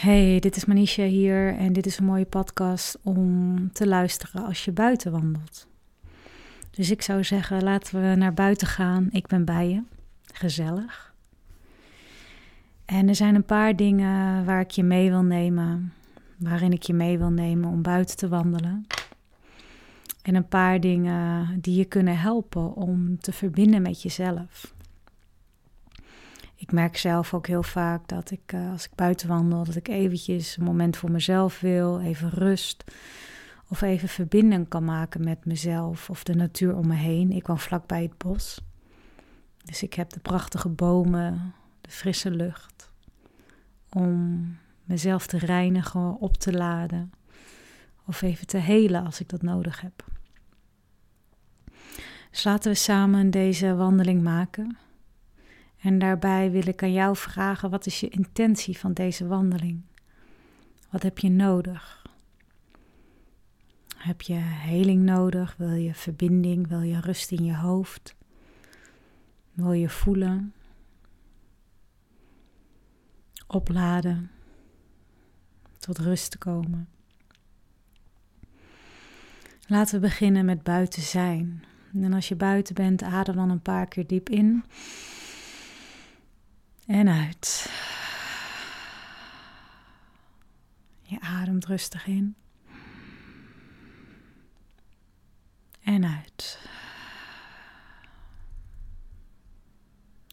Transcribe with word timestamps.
Hey, 0.00 0.38
dit 0.38 0.56
is 0.56 0.64
Manisha 0.64 1.04
hier 1.04 1.56
en 1.56 1.72
dit 1.72 1.86
is 1.86 1.98
een 1.98 2.04
mooie 2.04 2.24
podcast 2.24 2.98
om 3.02 3.72
te 3.72 3.86
luisteren 3.86 4.44
als 4.44 4.64
je 4.64 4.72
buiten 4.72 5.12
wandelt. 5.12 5.66
Dus 6.70 6.90
ik 6.90 7.02
zou 7.02 7.24
zeggen, 7.24 7.62
laten 7.62 8.00
we 8.00 8.16
naar 8.16 8.34
buiten 8.34 8.66
gaan. 8.66 9.08
Ik 9.10 9.26
ben 9.26 9.44
bij 9.44 9.68
je. 9.68 9.82
Gezellig. 10.32 11.14
En 12.84 13.08
er 13.08 13.14
zijn 13.14 13.34
een 13.34 13.44
paar 13.44 13.76
dingen 13.76 14.44
waar 14.44 14.60
ik 14.60 14.70
je 14.70 14.82
mee 14.82 15.10
wil 15.10 15.22
nemen, 15.22 15.92
waarin 16.38 16.72
ik 16.72 16.82
je 16.82 16.94
mee 16.94 17.18
wil 17.18 17.30
nemen 17.30 17.70
om 17.70 17.82
buiten 17.82 18.16
te 18.16 18.28
wandelen. 18.28 18.86
En 20.22 20.34
een 20.34 20.48
paar 20.48 20.80
dingen 20.80 21.60
die 21.60 21.76
je 21.76 21.84
kunnen 21.84 22.18
helpen 22.18 22.74
om 22.74 23.18
te 23.18 23.32
verbinden 23.32 23.82
met 23.82 24.02
jezelf 24.02 24.74
ik 26.60 26.72
merk 26.72 26.96
zelf 26.96 27.34
ook 27.34 27.46
heel 27.46 27.62
vaak 27.62 28.08
dat 28.08 28.30
ik, 28.30 28.52
uh, 28.52 28.70
als 28.70 28.84
ik 28.84 28.94
buiten 28.94 29.28
wandel, 29.28 29.64
dat 29.64 29.76
ik 29.76 29.88
eventjes 29.88 30.56
een 30.56 30.64
moment 30.64 30.96
voor 30.96 31.10
mezelf 31.10 31.60
wil, 31.60 32.00
even 32.00 32.30
rust. 32.30 32.84
Of 33.68 33.80
even 33.80 34.08
verbinding 34.08 34.68
kan 34.68 34.84
maken 34.84 35.24
met 35.24 35.44
mezelf 35.44 36.10
of 36.10 36.24
de 36.24 36.34
natuur 36.34 36.76
om 36.76 36.86
me 36.86 36.94
heen. 36.94 37.32
Ik 37.32 37.46
woon 37.46 37.58
vlakbij 37.58 38.02
het 38.02 38.18
bos. 38.18 38.60
Dus 39.64 39.82
ik 39.82 39.94
heb 39.94 40.10
de 40.10 40.20
prachtige 40.20 40.68
bomen, 40.68 41.54
de 41.80 41.90
frisse 41.90 42.30
lucht. 42.30 42.92
Om 43.88 44.56
mezelf 44.84 45.26
te 45.26 45.38
reinigen, 45.38 46.20
op 46.20 46.36
te 46.36 46.52
laden. 46.52 47.12
Of 48.06 48.22
even 48.22 48.46
te 48.46 48.58
helen 48.58 49.04
als 49.04 49.20
ik 49.20 49.28
dat 49.28 49.42
nodig 49.42 49.80
heb. 49.80 50.04
Dus 52.30 52.44
laten 52.44 52.70
we 52.70 52.76
samen 52.76 53.30
deze 53.30 53.74
wandeling 53.74 54.22
maken. 54.22 54.78
En 55.80 55.98
daarbij 55.98 56.50
wil 56.50 56.66
ik 56.66 56.82
aan 56.82 56.92
jou 56.92 57.16
vragen: 57.16 57.70
wat 57.70 57.86
is 57.86 58.00
je 58.00 58.08
intentie 58.08 58.78
van 58.78 58.92
deze 58.92 59.26
wandeling? 59.26 59.80
Wat 60.90 61.02
heb 61.02 61.18
je 61.18 61.30
nodig? 61.30 62.06
Heb 63.96 64.22
je 64.22 64.34
heling 64.34 65.02
nodig? 65.02 65.54
Wil 65.56 65.72
je 65.72 65.94
verbinding? 65.94 66.68
Wil 66.68 66.80
je 66.80 67.00
rust 67.00 67.30
in 67.30 67.44
je 67.44 67.56
hoofd? 67.56 68.16
Wil 69.52 69.72
je 69.72 69.88
voelen? 69.88 70.54
Opladen? 73.46 74.30
Tot 75.78 75.98
rust 75.98 76.38
komen? 76.38 76.88
Laten 79.66 79.94
we 79.94 80.00
beginnen 80.00 80.44
met 80.44 80.62
buiten 80.62 81.02
zijn. 81.02 81.64
En 81.94 82.12
als 82.12 82.28
je 82.28 82.36
buiten 82.36 82.74
bent, 82.74 83.02
adem 83.02 83.34
dan 83.34 83.50
een 83.50 83.62
paar 83.62 83.86
keer 83.86 84.06
diep 84.06 84.28
in. 84.28 84.64
En 86.90 87.08
uit. 87.08 87.70
Je 91.02 91.20
ademt 91.20 91.66
rustig 91.66 92.06
in. 92.06 92.34
En 95.82 96.04
uit. 96.04 96.68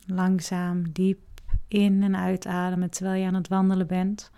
Langzaam, 0.06 0.92
diep 0.92 1.20
in 1.68 2.04
en 2.04 2.16
uitademen 2.16 2.90
terwijl 2.90 3.22
je 3.22 3.28
aan 3.28 3.34
het 3.34 3.48
wandelen 3.48 3.88
bent. 3.88 4.32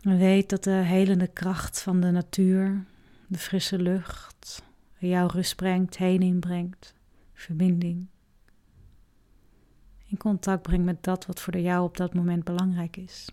weet 0.00 0.50
dat 0.50 0.64
de 0.64 0.70
helende 0.70 1.28
kracht 1.28 1.82
van 1.82 2.00
de 2.00 2.10
natuur, 2.10 2.84
de 3.26 3.38
frisse 3.38 3.78
lucht, 3.78 4.62
jou 4.98 5.30
rust 5.32 5.56
brengt, 5.56 5.96
heen 5.96 6.22
brengt, 6.40 6.94
verbinding 7.34 8.08
in 10.10 10.16
contact 10.16 10.62
brengt 10.62 10.84
met 10.84 11.02
dat 11.04 11.26
wat 11.26 11.40
voor 11.40 11.58
jou 11.58 11.84
op 11.84 11.96
dat 11.96 12.14
moment 12.14 12.44
belangrijk 12.44 12.96
is. 12.96 13.28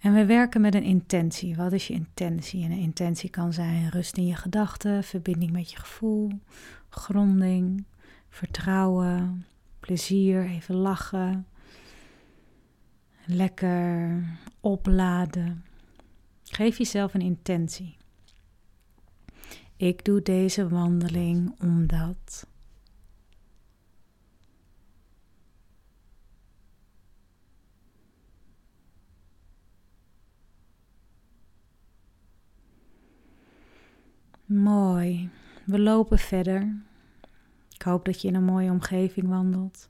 En 0.00 0.14
we 0.14 0.24
werken 0.24 0.60
met 0.60 0.74
een 0.74 0.82
intentie. 0.82 1.56
Wat 1.56 1.72
is 1.72 1.86
je 1.86 1.94
intentie? 1.94 2.64
En 2.64 2.70
een 2.70 2.78
intentie 2.78 3.30
kan 3.30 3.52
zijn 3.52 3.88
rust 3.88 4.16
in 4.16 4.26
je 4.26 4.34
gedachten, 4.34 5.04
verbinding 5.04 5.50
met 5.50 5.70
je 5.70 5.76
gevoel, 5.76 6.30
gronding, 6.88 7.84
vertrouwen, 8.28 9.46
plezier, 9.80 10.46
even 10.46 10.74
lachen, 10.74 11.46
lekker 13.26 14.22
opladen. 14.60 15.64
Geef 16.44 16.78
jezelf 16.78 17.14
een 17.14 17.20
intentie. 17.20 17.96
Ik 19.76 20.04
doe 20.04 20.22
deze 20.22 20.68
wandeling 20.68 21.60
omdat. 21.60 22.46
Mooi. 34.48 35.30
We 35.64 35.78
lopen 35.78 36.18
verder. 36.18 36.76
Ik 37.74 37.82
hoop 37.82 38.04
dat 38.04 38.22
je 38.22 38.28
in 38.28 38.34
een 38.34 38.44
mooie 38.44 38.70
omgeving 38.70 39.28
wandelt. 39.28 39.88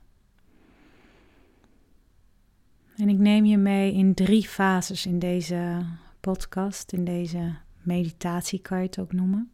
En 2.95 3.09
ik 3.09 3.17
neem 3.17 3.45
je 3.45 3.57
mee 3.57 3.93
in 3.93 4.13
drie 4.13 4.47
fases 4.47 5.05
in 5.05 5.19
deze 5.19 5.85
podcast, 6.19 6.91
in 6.91 7.05
deze 7.05 7.55
meditatie 7.81 8.59
kan 8.59 8.77
je 8.77 8.85
het 8.85 8.99
ook 8.99 9.13
noemen. 9.13 9.51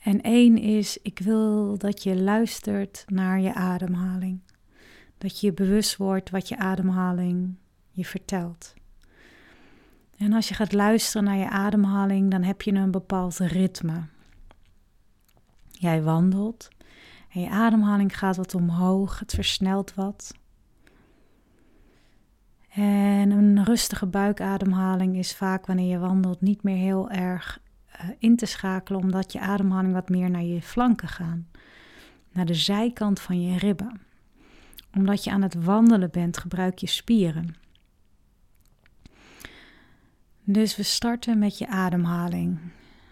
En 0.00 0.20
één 0.20 0.58
is, 0.58 0.98
ik 1.02 1.18
wil 1.18 1.78
dat 1.78 2.02
je 2.02 2.16
luistert 2.16 3.04
naar 3.06 3.40
je 3.40 3.54
ademhaling. 3.54 4.40
Dat 5.18 5.40
je 5.40 5.52
bewust 5.52 5.96
wordt 5.96 6.30
wat 6.30 6.48
je 6.48 6.56
ademhaling 6.56 7.54
je 7.90 8.04
vertelt. 8.04 8.74
En 10.16 10.32
als 10.32 10.48
je 10.48 10.54
gaat 10.54 10.72
luisteren 10.72 11.24
naar 11.24 11.36
je 11.36 11.48
ademhaling, 11.48 12.30
dan 12.30 12.42
heb 12.42 12.62
je 12.62 12.72
een 12.72 12.90
bepaald 12.90 13.36
ritme. 13.38 14.02
Jij 15.70 16.02
wandelt 16.02 16.68
en 17.32 17.40
je 17.40 17.50
ademhaling 17.50 18.18
gaat 18.18 18.36
wat 18.36 18.54
omhoog, 18.54 19.18
het 19.18 19.32
versnelt 19.34 19.94
wat. 19.94 20.34
En 22.74 23.30
een 23.30 23.64
rustige 23.64 24.06
buikademhaling 24.06 25.16
is 25.16 25.36
vaak 25.36 25.66
wanneer 25.66 25.88
je 25.88 25.98
wandelt 25.98 26.40
niet 26.40 26.62
meer 26.62 26.76
heel 26.76 27.10
erg 27.10 27.60
uh, 28.00 28.10
in 28.18 28.36
te 28.36 28.46
schakelen, 28.46 29.00
omdat 29.00 29.32
je 29.32 29.40
ademhaling 29.40 29.92
wat 29.92 30.08
meer 30.08 30.30
naar 30.30 30.42
je 30.42 30.62
flanken 30.62 31.08
gaat, 31.08 31.38
naar 32.32 32.46
de 32.46 32.54
zijkant 32.54 33.20
van 33.20 33.42
je 33.42 33.58
ribben. 33.58 34.00
Omdat 34.94 35.24
je 35.24 35.30
aan 35.30 35.42
het 35.42 35.64
wandelen 35.64 36.10
bent, 36.10 36.38
gebruik 36.38 36.78
je 36.78 36.86
spieren. 36.86 37.54
Dus 40.46 40.76
we 40.76 40.82
starten 40.82 41.38
met 41.38 41.58
je 41.58 41.66
ademhaling. 41.66 42.58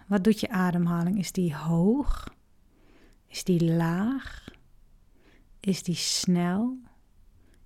Wat 0.06 0.24
doet 0.24 0.40
je 0.40 0.48
ademhaling? 0.48 1.18
Is 1.18 1.32
die 1.32 1.54
hoog? 1.54 2.34
Is 3.26 3.44
die 3.44 3.64
laag? 3.64 4.48
Is 5.60 5.82
die 5.82 5.94
snel? 5.94 6.78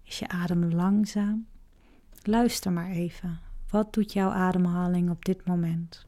Is 0.03 0.19
je 0.19 0.28
adem 0.28 0.72
langzaam? 0.72 1.47
Luister 2.22 2.72
maar 2.72 2.91
even. 2.91 3.41
Wat 3.71 3.93
doet 3.93 4.12
jouw 4.12 4.31
ademhaling 4.31 5.10
op 5.10 5.25
dit 5.25 5.47
moment? 5.47 6.06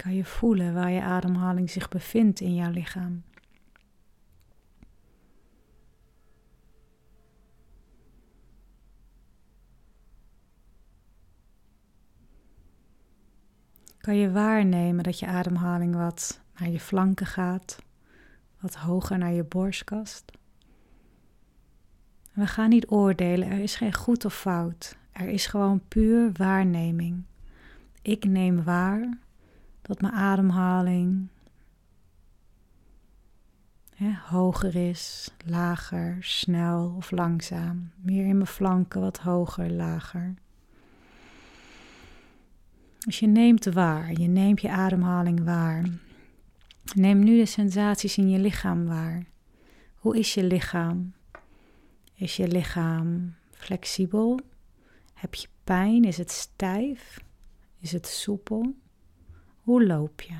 Kan 0.00 0.14
je 0.14 0.24
voelen 0.24 0.74
waar 0.74 0.90
je 0.90 1.02
ademhaling 1.02 1.70
zich 1.70 1.88
bevindt 1.88 2.40
in 2.40 2.54
jouw 2.54 2.70
lichaam? 2.70 3.22
Kan 13.98 14.16
je 14.16 14.30
waarnemen 14.30 15.04
dat 15.04 15.18
je 15.18 15.26
ademhaling 15.26 15.94
wat 15.94 16.40
naar 16.58 16.68
je 16.68 16.80
flanken 16.80 17.26
gaat, 17.26 17.78
wat 18.58 18.74
hoger 18.74 19.18
naar 19.18 19.32
je 19.32 19.44
borstkast? 19.44 20.32
We 22.32 22.46
gaan 22.46 22.68
niet 22.68 22.90
oordelen, 22.90 23.48
er 23.48 23.60
is 23.60 23.76
geen 23.76 23.94
goed 23.94 24.24
of 24.24 24.34
fout. 24.34 24.96
Er 25.12 25.28
is 25.28 25.46
gewoon 25.46 25.88
puur 25.88 26.32
waarneming. 26.32 27.24
Ik 28.02 28.24
neem 28.24 28.64
waar 28.64 29.18
dat 29.82 30.00
mijn 30.00 30.14
ademhaling 30.14 31.28
hè, 33.94 34.12
hoger 34.28 34.76
is, 34.76 35.30
lager, 35.44 36.16
snel 36.20 36.94
of 36.96 37.10
langzaam. 37.10 37.90
Meer 37.96 38.26
in 38.26 38.36
mijn 38.36 38.46
flanken, 38.46 39.00
wat 39.00 39.18
hoger, 39.18 39.70
lager. 39.70 40.34
Dus 42.98 43.18
je 43.18 43.26
neemt 43.26 43.64
waar, 43.64 44.12
je 44.12 44.28
neemt 44.28 44.60
je 44.60 44.70
ademhaling 44.70 45.44
waar. 45.44 45.84
Neem 46.94 47.18
nu 47.18 47.36
de 47.38 47.46
sensaties 47.46 48.16
in 48.16 48.30
je 48.30 48.38
lichaam 48.38 48.86
waar. 48.86 49.26
Hoe 49.94 50.18
is 50.18 50.34
je 50.34 50.44
lichaam? 50.44 51.12
Is 52.14 52.36
je 52.36 52.48
lichaam 52.48 53.34
flexibel? 53.50 54.40
Heb 55.14 55.34
je 55.34 55.48
pijn? 55.64 56.04
Is 56.04 56.16
het 56.16 56.30
stijf? 56.30 57.20
Is 57.78 57.92
het 57.92 58.06
soepel? 58.06 58.74
Hoe 59.70 59.86
loop 59.86 60.20
je? 60.20 60.36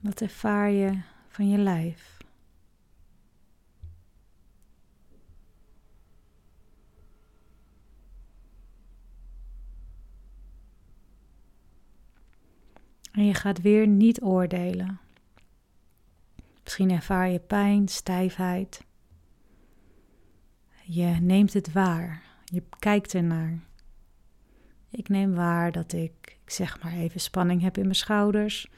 Wat 0.00 0.20
ervaar 0.20 0.70
je 0.70 1.02
van 1.28 1.48
je 1.48 1.58
lijf? 1.58 2.18
En 13.12 13.24
je 13.24 13.34
gaat 13.34 13.60
weer 13.60 13.86
niet 13.86 14.22
oordelen. 14.22 15.00
Misschien 16.62 16.90
ervaar 16.90 17.28
je 17.28 17.40
pijn, 17.40 17.88
stijfheid. 17.88 18.84
Je 20.82 21.04
neemt 21.04 21.52
het 21.52 21.72
waar. 21.72 22.22
Je 22.44 22.62
kijkt 22.78 23.14
ernaar. 23.14 23.69
Ik 24.90 25.08
neem 25.08 25.34
waar 25.34 25.72
dat 25.72 25.92
ik, 25.92 26.12
ik 26.44 26.50
zeg 26.50 26.82
maar 26.82 26.92
even, 26.92 27.20
spanning 27.20 27.62
heb 27.62 27.76
in 27.76 27.82
mijn 27.82 27.94
schouders. 27.94 28.70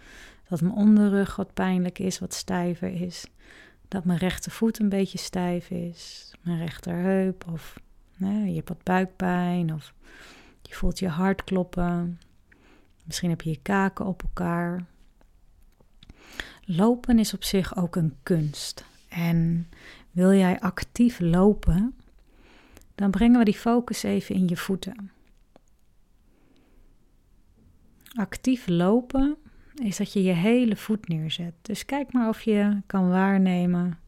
Dat 0.49 0.61
mijn 0.61 0.75
onderrug 0.75 1.37
wat 1.37 1.55
pijnlijk 1.55 1.99
is, 1.99 2.19
wat 2.19 2.35
stijver 2.35 2.89
is. 3.03 3.27
Dat 3.89 4.05
mijn 4.05 4.19
rechtervoet 4.19 4.79
een 4.79 4.89
beetje 4.89 5.19
stijf 5.19 5.71
is. 5.71 6.33
Mijn 6.41 6.59
rechterheup. 6.59 7.45
Of 7.53 7.81
je 8.17 8.55
hebt 8.55 8.69
wat 8.69 8.83
buikpijn. 8.83 9.75
Of 9.75 9.95
je 10.63 10.75
voelt 10.75 10.99
je 10.99 11.09
hart 11.09 11.45
kloppen. 11.45 12.21
Misschien 13.05 13.31
heb 13.31 13.41
je 13.41 13.51
je 13.51 13.59
kaken 13.63 14.07
op 14.07 14.23
elkaar. 14.23 14.85
Lopen 16.65 17.19
is 17.19 17.35
op 17.35 17.45
zich 17.45 17.77
ook 17.77 17.97
een 17.97 18.17
kunst. 18.23 18.85
En 19.09 19.69
wil 20.11 20.33
jij 20.33 20.61
actief 20.61 21.21
lopen, 21.21 21.95
dan 22.95 23.11
brengen 23.11 23.39
we 23.39 23.45
die 23.45 23.55
focus 23.55 24.03
even 24.03 24.35
in 24.35 24.49
je 24.49 24.57
voeten. 24.57 25.11
Actief 28.13 28.69
lopen 28.69 29.37
is 29.75 29.97
dat 29.97 30.13
je 30.13 30.23
je 30.23 30.33
hele 30.33 30.77
voet 30.77 31.09
neerzet. 31.09 31.55
Dus 31.63 31.85
kijk 31.85 32.13
maar 32.13 32.29
of 32.29 32.43
je 32.43 32.83
kan 32.87 33.09
waarnemen 33.09 33.99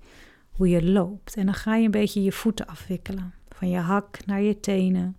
hoe 0.51 0.69
je 0.69 0.85
loopt. 0.85 1.37
En 1.37 1.45
dan 1.45 1.55
ga 1.55 1.77
je 1.77 1.85
een 1.85 1.91
beetje 1.91 2.23
je 2.23 2.33
voeten 2.33 2.67
afwikkelen. 2.67 3.35
Van 3.49 3.69
je 3.69 3.79
hak 3.79 4.27
naar 4.27 4.43
je 4.43 4.61
tenen, 4.61 5.17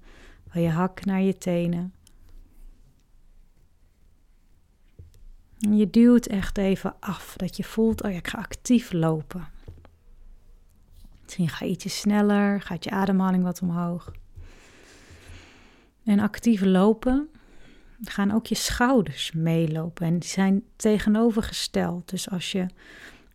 van 0.47 0.61
je 0.61 0.69
hak 0.69 1.05
naar 1.05 1.21
je 1.21 1.37
tenen. 1.37 1.93
En 5.59 5.77
je 5.77 5.89
duwt 5.89 6.27
echt 6.27 6.57
even 6.57 6.95
af, 6.99 7.33
dat 7.37 7.57
je 7.57 7.63
voelt, 7.63 8.03
oh 8.03 8.11
ja, 8.11 8.17
ik 8.17 8.27
ga 8.27 8.37
actief 8.37 8.91
lopen. 8.91 9.47
Misschien 11.23 11.49
ga 11.49 11.65
je 11.65 11.71
ietsje 11.71 11.89
sneller, 11.89 12.61
gaat 12.61 12.83
je 12.83 12.89
ademhaling 12.89 13.43
wat 13.43 13.61
omhoog. 13.61 14.11
En 16.03 16.19
actief 16.19 16.61
lopen 16.61 17.29
gaan 18.09 18.31
ook 18.31 18.45
je 18.45 18.55
schouders 18.55 19.31
meelopen 19.31 20.05
en 20.05 20.19
die 20.19 20.29
zijn 20.29 20.63
tegenovergesteld. 20.75 22.09
Dus 22.09 22.29
als 22.29 22.51
je 22.51 22.65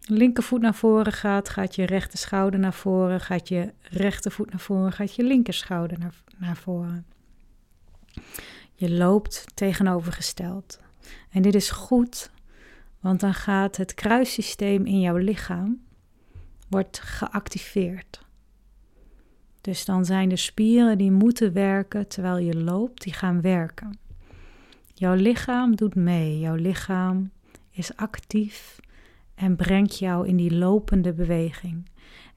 linkervoet 0.00 0.60
naar 0.60 0.74
voren 0.74 1.12
gaat, 1.12 1.48
gaat 1.48 1.74
je 1.74 1.86
rechter 1.86 2.18
schouder 2.18 2.60
naar 2.60 2.74
voren, 2.74 3.20
gaat 3.20 3.48
je 3.48 3.72
rechtervoet 3.82 4.50
naar 4.50 4.60
voren, 4.60 4.92
gaat 4.92 5.14
je 5.14 5.22
linkerschouder 5.22 5.98
naar, 5.98 6.14
naar 6.36 6.56
voren. 6.56 7.06
Je 8.74 8.90
loopt 8.90 9.46
tegenovergesteld. 9.54 10.78
En 11.30 11.42
dit 11.42 11.54
is 11.54 11.70
goed, 11.70 12.30
want 13.00 13.20
dan 13.20 13.34
gaat 13.34 13.76
het 13.76 13.94
kruissysteem 13.94 14.86
in 14.86 15.00
jouw 15.00 15.16
lichaam 15.16 15.80
wordt 16.68 17.00
geactiveerd. 17.00 18.20
Dus 19.60 19.84
dan 19.84 20.04
zijn 20.04 20.28
de 20.28 20.36
spieren 20.36 20.98
die 20.98 21.10
moeten 21.10 21.52
werken 21.52 22.08
terwijl 22.08 22.38
je 22.38 22.56
loopt, 22.56 23.02
die 23.02 23.12
gaan 23.12 23.40
werken. 23.40 23.98
Jouw 25.00 25.14
lichaam 25.14 25.76
doet 25.76 25.94
mee, 25.94 26.38
jouw 26.38 26.54
lichaam 26.54 27.30
is 27.70 27.96
actief 27.96 28.80
en 29.34 29.56
brengt 29.56 29.98
jou 29.98 30.28
in 30.28 30.36
die 30.36 30.54
lopende 30.54 31.12
beweging. 31.12 31.88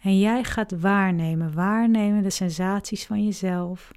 En 0.01 0.19
jij 0.19 0.43
gaat 0.43 0.79
waarnemen, 0.79 1.53
waarnemen 1.53 2.23
de 2.23 2.29
sensaties 2.29 3.05
van 3.05 3.23
jezelf, 3.23 3.91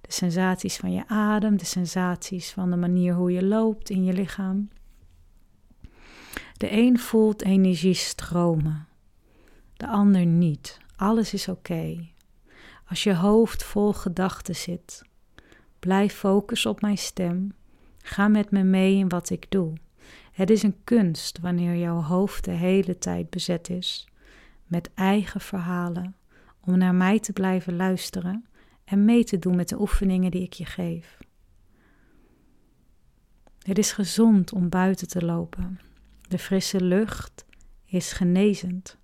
de 0.00 0.12
sensaties 0.12 0.76
van 0.76 0.92
je 0.92 1.08
adem, 1.08 1.56
de 1.56 1.64
sensaties 1.64 2.52
van 2.52 2.70
de 2.70 2.76
manier 2.76 3.14
hoe 3.14 3.32
je 3.32 3.44
loopt 3.44 3.90
in 3.90 4.04
je 4.04 4.12
lichaam. 4.12 4.68
De 6.56 6.72
een 6.72 6.98
voelt 6.98 7.42
energie 7.42 7.94
stromen, 7.94 8.88
de 9.76 9.86
ander 9.86 10.26
niet. 10.26 10.80
Alles 10.96 11.32
is 11.32 11.48
oké. 11.48 12.08
Als 12.88 13.02
je 13.02 13.14
hoofd 13.14 13.64
vol 13.64 13.92
gedachten 13.92 14.56
zit, 14.56 15.02
blijf 15.78 16.14
focus 16.14 16.66
op 16.66 16.80
mijn 16.80 16.98
stem. 16.98 17.54
Ga 18.06 18.28
met 18.28 18.50
me 18.50 18.62
mee 18.62 18.96
in 18.96 19.08
wat 19.08 19.30
ik 19.30 19.46
doe. 19.48 19.72
Het 20.32 20.50
is 20.50 20.62
een 20.62 20.76
kunst 20.84 21.38
wanneer 21.38 21.76
jouw 21.76 22.00
hoofd 22.00 22.44
de 22.44 22.50
hele 22.50 22.98
tijd 22.98 23.30
bezet 23.30 23.70
is 23.70 24.08
met 24.66 24.90
eigen 24.94 25.40
verhalen, 25.40 26.16
om 26.60 26.78
naar 26.78 26.94
mij 26.94 27.20
te 27.20 27.32
blijven 27.32 27.76
luisteren 27.76 28.46
en 28.84 29.04
mee 29.04 29.24
te 29.24 29.38
doen 29.38 29.56
met 29.56 29.68
de 29.68 29.80
oefeningen 29.80 30.30
die 30.30 30.42
ik 30.42 30.52
je 30.52 30.64
geef. 30.64 31.18
Het 33.58 33.78
is 33.78 33.92
gezond 33.92 34.52
om 34.52 34.68
buiten 34.68 35.08
te 35.08 35.24
lopen. 35.24 35.80
De 36.28 36.38
frisse 36.38 36.80
lucht 36.80 37.44
is 37.84 38.12
genezend. 38.12 38.98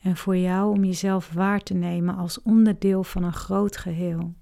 En 0.00 0.16
voor 0.16 0.36
jou 0.36 0.76
om 0.76 0.84
jezelf 0.84 1.32
waar 1.32 1.60
te 1.60 1.74
nemen 1.74 2.16
als 2.16 2.42
onderdeel 2.42 3.04
van 3.04 3.22
een 3.22 3.32
groot 3.32 3.76
geheel. 3.76 4.34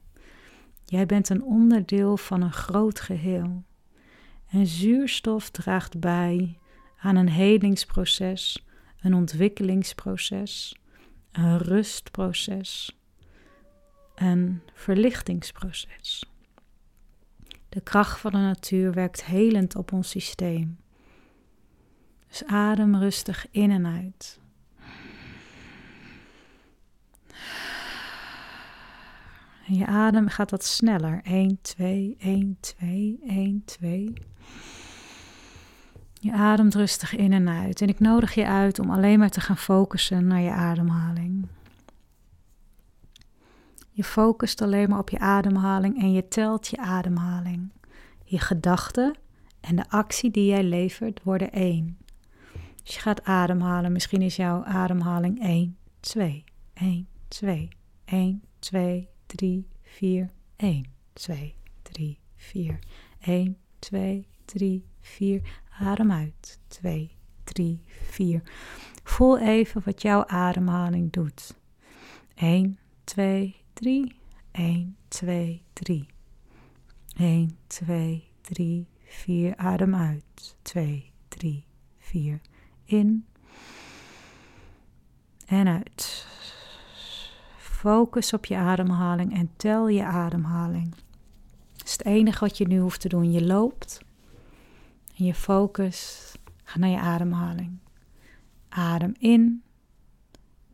Jij 0.91 1.07
bent 1.07 1.29
een 1.29 1.43
onderdeel 1.43 2.17
van 2.17 2.43
een 2.43 2.53
groot 2.53 3.01
geheel. 3.01 3.65
En 4.49 4.67
zuurstof 4.67 5.51
draagt 5.51 6.01
bij 6.01 6.59
aan 6.97 7.17
een 7.17 7.29
helingsproces, 7.29 8.67
een 9.01 9.15
ontwikkelingsproces, 9.15 10.77
een 11.33 11.59
rustproces 11.59 13.01
een 14.21 14.63
verlichtingsproces. 14.75 16.25
De 17.69 17.81
kracht 17.81 18.21
van 18.21 18.33
de 18.33 18.39
natuur 18.39 18.93
werkt 18.93 19.25
helend 19.25 19.77
op 19.77 19.93
ons 19.93 20.11
systeem. 20.11 20.79
Dus 22.29 22.45
adem 22.45 22.97
rustig 22.97 23.47
in 23.51 23.71
en 23.71 23.87
uit. 23.87 24.40
En 29.71 29.77
je 29.77 29.87
adem 29.87 30.29
gaat 30.29 30.51
wat 30.51 30.65
sneller. 30.65 31.21
1, 31.25 31.59
2, 31.63 32.17
1, 32.19 32.57
2, 32.61 33.19
1, 33.27 33.65
2. 33.65 34.13
Je 36.13 36.33
ademt 36.33 36.75
rustig 36.75 37.17
in 37.17 37.33
en 37.33 37.49
uit. 37.49 37.81
En 37.81 37.89
ik 37.89 38.01
nodig 38.01 38.35
je 38.35 38.47
uit 38.47 38.79
om 38.79 38.91
alleen 38.91 39.19
maar 39.19 39.31
te 39.31 39.41
gaan 39.41 39.57
focussen 39.57 40.27
naar 40.27 40.41
je 40.41 40.51
ademhaling. 40.51 41.47
Je 43.91 44.05
focust 44.05 44.63
alleen 44.63 44.89
maar 44.89 44.99
op 44.99 45.11
je 45.11 45.19
ademhaling 45.19 45.99
en 45.99 46.13
je 46.13 46.29
telt 46.29 46.67
je 46.67 46.79
ademhaling. 46.79 47.73
Je 48.25 48.39
gedachten 48.39 49.19
en 49.61 49.77
de 49.77 49.89
actie 49.89 50.31
die 50.31 50.47
jij 50.47 50.65
levert 50.65 51.23
worden 51.23 51.53
één. 51.53 51.99
Dus 52.83 52.95
je 52.95 53.01
gaat 53.01 53.25
ademhalen. 53.25 53.93
Misschien 53.93 54.23
is 54.23 54.37
jouw 54.37 54.65
ademhaling 54.65 55.43
1, 55.43 55.77
2, 56.01 56.45
1, 56.75 57.09
2, 57.29 57.69
1, 58.05 58.43
2, 58.59 59.10
3, 59.37 59.69
4, 59.83 60.31
1, 60.57 60.85
2, 61.13 61.55
3, 61.83 62.19
4, 62.37 62.79
1, 63.21 63.57
2, 63.79 64.27
3, 64.45 64.85
4. 65.01 65.43
Adem 65.81 66.13
uit. 66.13 66.59
2, 66.69 67.11
3, 67.45 67.81
4. 68.11 68.43
Voel 69.05 69.39
even 69.39 69.83
wat 69.85 70.03
jouw 70.03 70.25
ademhaling 70.27 71.13
doet. 71.13 71.57
1, 72.35 72.79
2, 73.05 73.57
3. 73.73 74.13
1, 74.51 74.97
2, 75.09 75.63
3. 75.73 76.07
1, 77.17 77.59
2, 77.67 78.29
3, 78.41 78.87
4. 79.05 79.57
Adem 79.57 79.95
uit. 79.95 80.57
2, 80.63 81.13
3, 81.29 81.65
4. 81.99 82.41
In 82.85 83.25
en 85.47 85.69
uit. 85.69 86.27
Focus 87.81 88.33
op 88.33 88.45
je 88.45 88.57
ademhaling 88.57 89.35
en 89.35 89.51
tel 89.57 89.89
je 89.89 90.05
ademhaling. 90.05 90.95
Dat 91.77 91.87
is 91.87 91.93
het 91.93 92.05
enige 92.05 92.39
wat 92.39 92.59
je 92.59 92.67
nu 92.67 92.79
hoeft 92.79 93.01
te 93.01 93.09
doen. 93.09 93.33
Je 93.33 93.47
loopt 93.47 94.01
en 95.17 95.25
je 95.25 95.35
focus 95.35 96.33
gaat 96.65 96.79
naar 96.79 96.91
je 96.91 96.99
ademhaling. 96.99 97.79
Adem 98.69 99.15
in, 99.19 99.63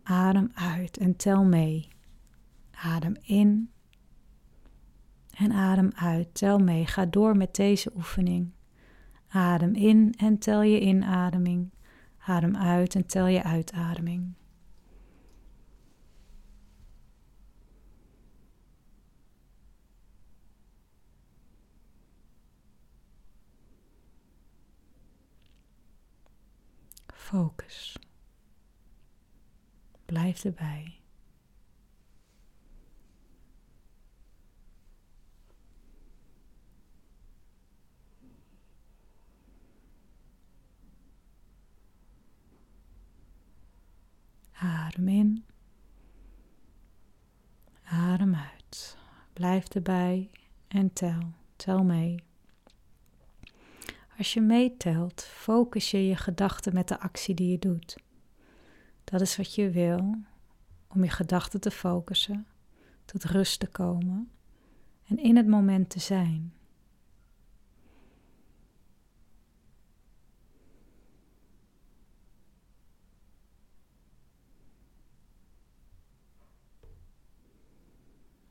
adem 0.02 0.50
uit 0.54 0.96
en 0.96 1.16
tel 1.16 1.44
mee. 1.44 1.88
Adem 2.70 3.16
in 3.22 3.70
en 5.36 5.52
adem 5.52 5.90
uit. 5.94 6.34
Tel 6.34 6.58
mee. 6.58 6.86
Ga 6.86 7.04
door 7.04 7.36
met 7.36 7.54
deze 7.54 7.92
oefening. 7.96 8.50
Adem 9.28 9.74
in 9.74 10.14
en 10.18 10.38
tel 10.38 10.62
je 10.62 10.80
inademing. 10.80 11.70
Adem 12.18 12.56
uit 12.56 12.94
en 12.94 13.06
tel 13.06 13.26
je 13.26 13.42
uitademing. 13.42 14.34
Focus. 27.26 27.98
Blijf 30.04 30.44
erbij. 30.44 31.00
Adem 44.52 45.08
in. 45.08 45.44
Adem 47.84 48.34
uit. 48.34 48.98
Blijf 49.32 49.68
erbij 49.68 50.30
en 50.68 50.92
tel. 50.92 51.32
Tel 51.56 51.84
mee. 51.84 52.24
Als 54.18 54.34
je 54.34 54.40
meetelt, 54.40 55.22
focus 55.22 55.90
je 55.90 56.06
je 56.06 56.16
gedachten 56.16 56.74
met 56.74 56.88
de 56.88 57.00
actie 57.00 57.34
die 57.34 57.50
je 57.50 57.58
doet. 57.58 57.96
Dat 59.04 59.20
is 59.20 59.36
wat 59.36 59.54
je 59.54 59.70
wil, 59.70 60.14
om 60.88 61.04
je 61.04 61.10
gedachten 61.10 61.60
te 61.60 61.70
focussen, 61.70 62.46
tot 63.04 63.24
rust 63.24 63.60
te 63.60 63.66
komen 63.66 64.30
en 65.08 65.18
in 65.18 65.36
het 65.36 65.46
moment 65.46 65.90
te 65.90 66.00
zijn. 66.00 66.52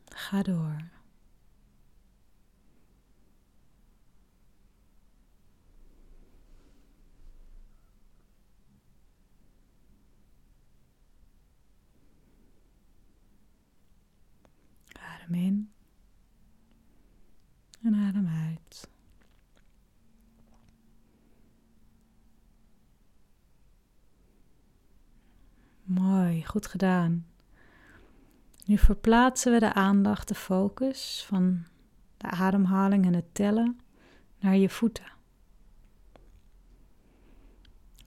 Ga 0.06 0.42
door. 0.42 0.95
Adem 15.26 15.42
in 15.42 15.72
en 17.84 17.96
adem 17.96 18.28
uit. 18.28 18.90
Mooi, 25.84 26.46
goed 26.46 26.68
gedaan. 26.68 27.26
Nu 28.66 28.78
verplaatsen 28.78 29.52
we 29.52 29.60
de 29.60 29.74
aandacht, 29.74 30.28
de 30.28 30.36
focus 30.36 31.26
van 31.28 31.66
de 32.18 32.30
ademhaling 32.30 33.06
en 33.06 33.14
het 33.14 33.34
tellen 33.34 33.80
naar 34.40 34.56
je 34.56 34.70
voeten. 34.70 35.12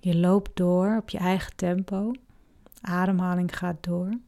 Je 0.01 0.17
loopt 0.17 0.57
door 0.57 0.97
op 0.97 1.09
je 1.09 1.19
eigen 1.19 1.57
tempo. 1.57 2.13
Ademhaling 2.81 3.57
gaat 3.57 3.85
door. 3.85 4.19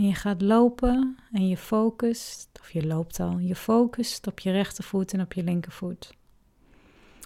En 0.00 0.06
je 0.06 0.14
gaat 0.14 0.42
lopen 0.42 1.18
en 1.32 1.48
je 1.48 1.56
focust, 1.56 2.48
of 2.60 2.70
je 2.70 2.86
loopt 2.86 3.20
al, 3.20 3.38
je 3.38 3.54
focust 3.54 4.26
op 4.26 4.40
je 4.40 4.50
rechtervoet 4.50 5.12
en 5.12 5.20
op 5.20 5.32
je 5.32 5.42
linkervoet. 5.42 6.14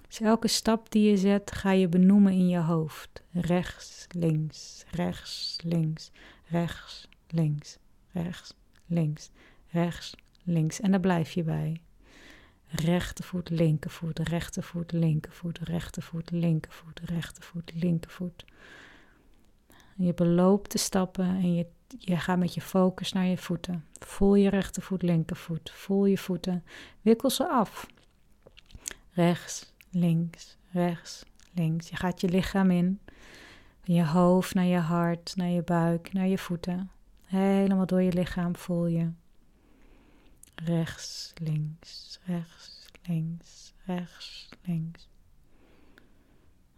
Dus 0.08 0.20
elke 0.20 0.48
stap 0.48 0.90
die 0.90 1.10
je 1.10 1.16
zet, 1.16 1.52
ga 1.52 1.72
je 1.72 1.88
benoemen 1.88 2.32
in 2.32 2.48
je 2.48 2.58
hoofd. 2.58 3.22
Rechts, 3.30 4.06
links, 4.08 4.84
rechts, 4.90 5.58
links, 5.64 6.10
rechts, 6.44 7.08
links, 7.28 7.78
rechts, 8.12 8.54
links, 8.86 9.30
rechts, 9.68 10.14
links. 10.44 10.80
En 10.80 10.90
daar 10.90 11.00
blijf 11.00 11.32
je 11.32 11.42
bij. 11.42 11.80
Rechtervoet, 12.66 13.50
linkervoet, 13.50 14.18
rechtervoet, 14.18 14.92
linkervoet, 14.92 15.58
rechtervoet, 15.58 16.30
linkervoet, 16.30 17.00
rechtervoet, 17.00 17.72
linkervoet. 17.74 18.44
Je 19.96 20.14
beloopt 20.14 20.72
de 20.72 20.78
stappen 20.78 21.24
en 21.24 21.54
je, 21.54 21.66
je 21.98 22.16
gaat 22.16 22.38
met 22.38 22.54
je 22.54 22.60
focus 22.60 23.12
naar 23.12 23.24
je 23.24 23.38
voeten. 23.38 23.84
Voel 23.92 24.34
je 24.34 24.48
rechtervoet, 24.48 25.02
linkervoet. 25.02 25.70
Voel 25.70 26.04
je 26.04 26.18
voeten. 26.18 26.64
Wikkel 27.00 27.30
ze 27.30 27.48
af. 27.48 27.86
Rechts, 29.10 29.72
links, 29.90 30.56
rechts, 30.70 31.24
links. 31.52 31.88
Je 31.88 31.96
gaat 31.96 32.20
je 32.20 32.28
lichaam 32.28 32.70
in. 32.70 33.00
Van 33.84 33.94
je 33.94 34.06
hoofd 34.06 34.54
naar 34.54 34.64
je 34.64 34.78
hart, 34.78 35.32
naar 35.36 35.48
je 35.48 35.62
buik, 35.62 36.12
naar 36.12 36.26
je 36.26 36.38
voeten. 36.38 36.90
Helemaal 37.24 37.86
door 37.86 38.02
je 38.02 38.12
lichaam 38.12 38.56
voel 38.56 38.86
je. 38.86 39.10
Rechts, 40.54 41.32
links, 41.34 42.20
rechts, 42.24 42.86
links, 43.02 43.72
rechts, 43.84 44.48
links. 44.62 45.08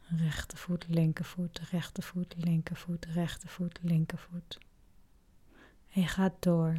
Rechtervoet, 0.08 0.88
linkervoet, 0.88 1.58
rechtervoet, 1.58 2.34
linkervoet, 2.38 3.04
rechtervoet, 3.04 3.78
linkervoet. 3.82 4.58
En 5.92 6.00
je 6.00 6.06
gaat 6.06 6.42
door. 6.42 6.78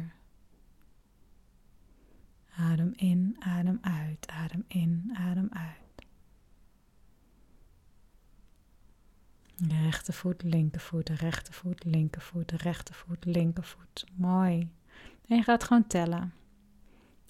Adem 2.56 2.92
in, 2.96 3.36
adem 3.38 3.78
uit, 3.80 4.28
adem 4.28 4.64
in, 4.68 5.10
adem 5.14 5.48
uit. 5.50 6.06
Rechtervoet, 9.68 10.42
linkervoet, 10.42 11.08
rechtervoet, 11.08 11.84
linkervoet, 11.84 12.52
rechtervoet, 12.52 13.24
linkervoet. 13.24 14.04
Mooi. 14.14 14.70
En 15.26 15.36
je 15.36 15.42
gaat 15.42 15.64
gewoon 15.64 15.86
tellen. 15.86 16.32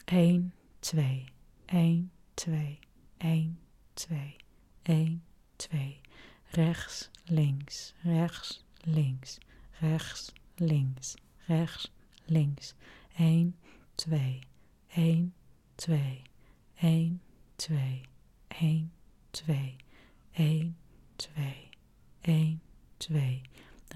1, 0.04 0.54
2, 0.78 1.32
1, 1.64 2.10
2, 2.34 2.78
1, 3.16 3.58
2, 3.94 4.36
1, 4.82 5.22
2. 5.58 6.00
Rechts, 6.56 7.10
links, 7.28 7.94
rechts, 8.04 8.64
links, 8.84 9.38
rechts, 9.80 10.32
links, 10.58 11.16
rechts, 11.48 11.90
links. 12.26 12.74
1, 13.18 13.54
2, 13.96 14.40
1, 14.96 15.32
2, 15.76 16.22
1, 16.82 17.20
2, 17.58 18.02
1, 18.48 18.90
2, 19.32 19.78
1, 20.36 20.76
2. 21.18 21.68
1, 22.22 22.60
2. 22.98 23.42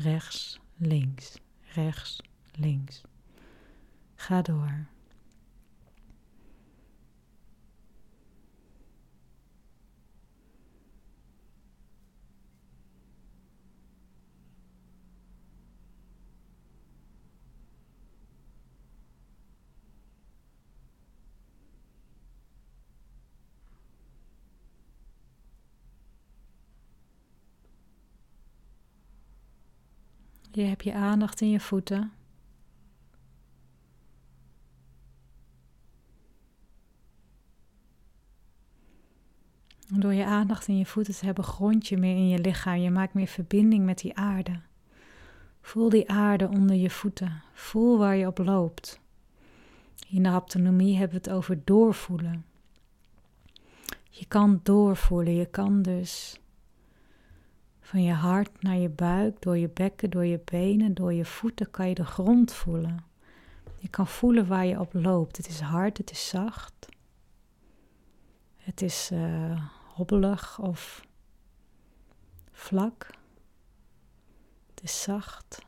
Rechts, 0.01 0.59
links, 0.79 1.39
rechts, 1.77 2.23
links. 2.59 3.03
Ga 4.17 4.43
door. 4.43 4.89
Je 30.55 30.63
hebt 30.63 30.85
je 30.85 30.95
aandacht 30.95 31.41
in 31.41 31.51
je 31.51 31.61
voeten. 31.61 32.13
Door 39.89 40.15
je 40.15 40.25
aandacht 40.25 40.69
in 40.69 40.79
je 40.79 40.87
voeten 40.87 41.15
te 41.15 41.25
hebben, 41.25 41.45
grond 41.45 41.89
je 41.89 41.97
meer 41.97 42.17
in 42.17 42.29
je 42.29 42.39
lichaam. 42.39 42.77
Je 42.77 42.91
maakt 42.91 43.15
meer 43.15 43.27
verbinding 43.27 43.85
met 43.85 43.99
die 43.99 44.17
aarde. 44.17 44.61
Voel 45.61 45.89
die 45.89 46.11
aarde 46.11 46.49
onder 46.49 46.77
je 46.77 46.91
voeten. 46.91 47.43
Voel 47.53 47.99
waar 47.99 48.17
je 48.17 48.27
op 48.27 48.39
loopt. 48.39 49.01
In 50.09 50.23
de 50.23 50.29
haptonomie 50.29 50.97
hebben 50.97 51.23
we 51.23 51.25
het 51.25 51.37
over 51.37 51.61
doorvoelen. 51.65 52.45
Je 54.11 54.27
kan 54.27 54.61
doorvoelen. 54.63 55.35
Je 55.35 55.47
kan 55.47 55.83
dus 55.83 56.41
van 57.93 58.03
je 58.03 58.13
hart 58.13 58.63
naar 58.63 58.77
je 58.77 58.89
buik, 58.89 59.43
door 59.43 59.57
je 59.57 59.69
bekken, 59.69 60.11
door 60.11 60.25
je 60.25 60.41
benen, 60.45 60.95
door 60.95 61.13
je 61.13 61.25
voeten 61.25 61.71
kan 61.71 61.89
je 61.89 61.95
de 61.95 62.05
grond 62.05 62.53
voelen. 62.53 63.05
Je 63.79 63.89
kan 63.89 64.07
voelen 64.07 64.47
waar 64.47 64.67
je 64.67 64.81
op 64.81 64.95
loopt. 64.95 65.37
Het 65.37 65.49
is 65.49 65.61
hard, 65.61 65.99
het 65.99 66.11
is 66.11 66.29
zacht. 66.29 66.89
Het 68.57 68.83
is 68.83 69.11
uh, 69.13 69.69
hobbelig 69.95 70.59
of 70.59 71.07
vlak. 72.53 73.07
Het 74.75 74.83
is 74.83 75.03
zacht, 75.03 75.65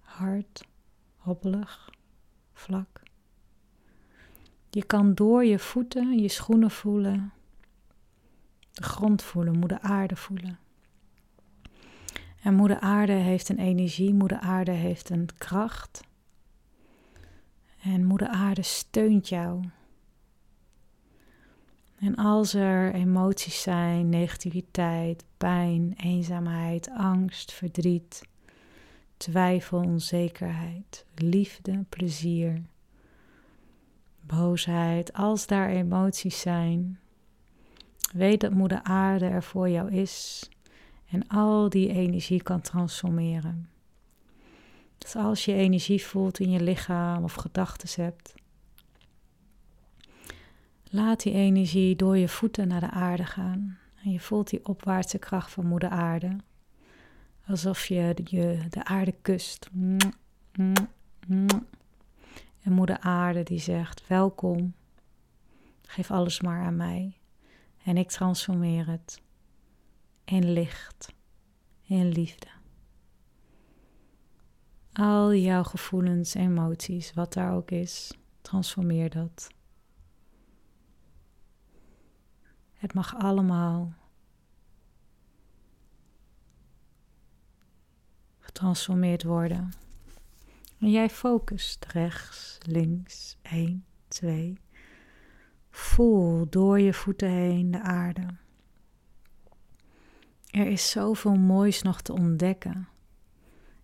hard, 0.00 0.66
hobbelig, 1.16 1.90
vlak. 2.52 3.02
Je 4.70 4.84
kan 4.84 5.14
door 5.14 5.44
je 5.44 5.58
voeten, 5.58 6.18
je 6.18 6.28
schoenen 6.28 6.70
voelen, 6.70 7.32
de 8.72 8.82
grond 8.82 9.22
voelen, 9.22 9.58
moeder 9.58 9.80
aarde 9.80 10.16
voelen. 10.16 10.58
En 12.44 12.54
moeder 12.54 12.80
aarde 12.80 13.12
heeft 13.12 13.48
een 13.48 13.58
energie, 13.58 14.14
moeder 14.14 14.38
aarde 14.38 14.70
heeft 14.70 15.10
een 15.10 15.28
kracht. 15.38 16.00
En 17.82 18.04
moeder 18.04 18.28
aarde 18.28 18.62
steunt 18.62 19.28
jou. 19.28 19.64
En 21.98 22.14
als 22.14 22.54
er 22.54 22.94
emoties 22.94 23.62
zijn, 23.62 24.08
negativiteit, 24.08 25.24
pijn, 25.36 25.94
eenzaamheid, 25.96 26.90
angst, 26.90 27.52
verdriet, 27.52 28.22
twijfel, 29.16 29.78
onzekerheid, 29.78 31.06
liefde, 31.14 31.84
plezier, 31.88 32.62
boosheid, 34.20 35.12
als 35.12 35.46
daar 35.46 35.68
emoties 35.68 36.40
zijn. 36.40 36.98
Weet 38.12 38.40
dat 38.40 38.52
Moeder 38.52 38.82
Aarde 38.82 39.26
er 39.26 39.42
voor 39.42 39.68
jou 39.68 39.92
is 39.92 40.48
en 41.10 41.28
al 41.28 41.68
die 41.68 41.88
energie 41.88 42.42
kan 42.42 42.60
transformeren. 42.60 43.68
Dus 44.98 45.16
als 45.16 45.44
je 45.44 45.52
energie 45.52 46.02
voelt 46.02 46.38
in 46.38 46.50
je 46.50 46.60
lichaam 46.60 47.24
of 47.24 47.34
gedachten 47.34 48.04
hebt, 48.04 48.34
laat 50.84 51.22
die 51.22 51.32
energie 51.32 51.96
door 51.96 52.16
je 52.16 52.28
voeten 52.28 52.68
naar 52.68 52.80
de 52.80 52.90
aarde 52.90 53.24
gaan. 53.24 53.78
En 54.04 54.10
je 54.10 54.20
voelt 54.20 54.50
die 54.50 54.66
opwaartse 54.66 55.18
kracht 55.18 55.50
van 55.50 55.66
Moeder 55.66 55.88
Aarde. 55.88 56.36
Alsof 57.46 57.86
je 57.86 58.14
de, 58.14 58.64
de 58.68 58.84
aarde 58.84 59.14
kust. 59.22 59.70
En 62.62 62.72
Moeder 62.72 62.98
Aarde 63.00 63.42
die 63.42 63.58
zegt: 63.58 64.06
Welkom, 64.06 64.74
geef 65.82 66.10
alles 66.10 66.40
maar 66.40 66.62
aan 66.62 66.76
mij. 66.76 67.16
En 67.84 67.96
ik 67.96 68.08
transformeer 68.08 68.86
het 68.86 69.22
in 70.24 70.52
licht, 70.52 71.14
in 71.82 72.08
liefde. 72.08 72.46
Al 74.92 75.34
jouw 75.34 75.62
gevoelens, 75.62 76.34
emoties, 76.34 77.12
wat 77.12 77.32
daar 77.32 77.54
ook 77.54 77.70
is, 77.70 78.12
transformeer 78.40 79.10
dat. 79.10 79.48
Het 82.72 82.94
mag 82.94 83.14
allemaal 83.16 83.94
getransformeerd 88.38 89.22
worden. 89.22 89.72
En 90.78 90.90
jij 90.90 91.10
focust 91.10 91.84
rechts, 91.84 92.58
links, 92.62 93.36
1, 93.42 93.84
2. 94.08 94.58
Voel 95.70 96.48
door 96.50 96.80
je 96.80 96.94
voeten 96.94 97.28
heen 97.28 97.70
de 97.70 97.80
aarde. 97.80 98.26
Er 100.54 100.66
is 100.66 100.90
zoveel 100.90 101.34
moois 101.34 101.82
nog 101.82 102.00
te 102.00 102.12
ontdekken. 102.12 102.88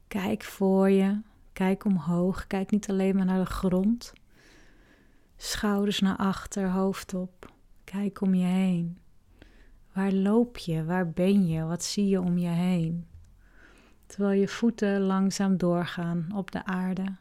Kijk 0.08 0.42
voor 0.42 0.90
je, 0.90 1.20
kijk 1.52 1.84
omhoog, 1.84 2.46
kijk 2.46 2.70
niet 2.70 2.90
alleen 2.90 3.16
maar 3.16 3.24
naar 3.24 3.38
de 3.38 3.50
grond. 3.50 4.12
Schouders 5.36 6.00
naar 6.00 6.16
achter, 6.16 6.70
hoofd 6.70 7.14
op. 7.14 7.52
Kijk 7.84 8.20
om 8.20 8.34
je 8.34 8.44
heen. 8.44 8.98
Waar 9.92 10.12
loop 10.12 10.58
je? 10.58 10.84
Waar 10.84 11.10
ben 11.10 11.46
je? 11.46 11.64
Wat 11.64 11.84
zie 11.84 12.08
je 12.08 12.20
om 12.20 12.38
je 12.38 12.48
heen? 12.48 13.06
Terwijl 14.06 14.40
je 14.40 14.48
voeten 14.48 15.00
langzaam 15.00 15.56
doorgaan 15.56 16.26
op 16.34 16.50
de 16.50 16.64
aarde 16.64 17.16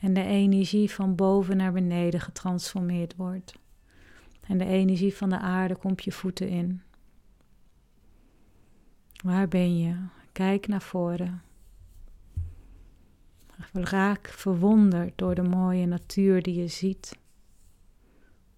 en 0.00 0.14
de 0.14 0.24
energie 0.24 0.90
van 0.90 1.14
boven 1.14 1.56
naar 1.56 1.72
beneden 1.72 2.20
getransformeerd 2.20 3.16
wordt. 3.16 3.54
En 4.46 4.58
de 4.58 4.66
energie 4.66 5.14
van 5.14 5.28
de 5.28 5.38
aarde 5.38 5.76
komt 5.76 6.04
je 6.04 6.12
voeten 6.12 6.48
in. 6.48 6.82
Waar 9.24 9.48
ben 9.48 9.78
je? 9.78 9.96
Kijk 10.32 10.66
naar 10.66 10.82
voren. 10.82 11.42
Raak 13.72 14.28
verwonderd 14.28 15.18
door 15.18 15.34
de 15.34 15.42
mooie 15.42 15.86
natuur 15.86 16.42
die 16.42 16.54
je 16.54 16.68
ziet. 16.68 17.18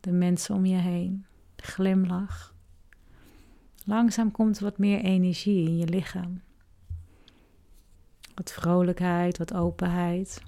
De 0.00 0.12
mensen 0.12 0.54
om 0.54 0.66
je 0.66 0.76
heen. 0.76 1.26
De 1.56 1.62
glimlach. 1.62 2.54
Langzaam 3.84 4.30
komt 4.30 4.58
wat 4.58 4.78
meer 4.78 5.00
energie 5.00 5.66
in 5.66 5.76
je 5.76 5.88
lichaam. 5.88 6.40
Wat 8.34 8.52
vrolijkheid, 8.52 9.38
wat 9.38 9.54
openheid. 9.54 10.42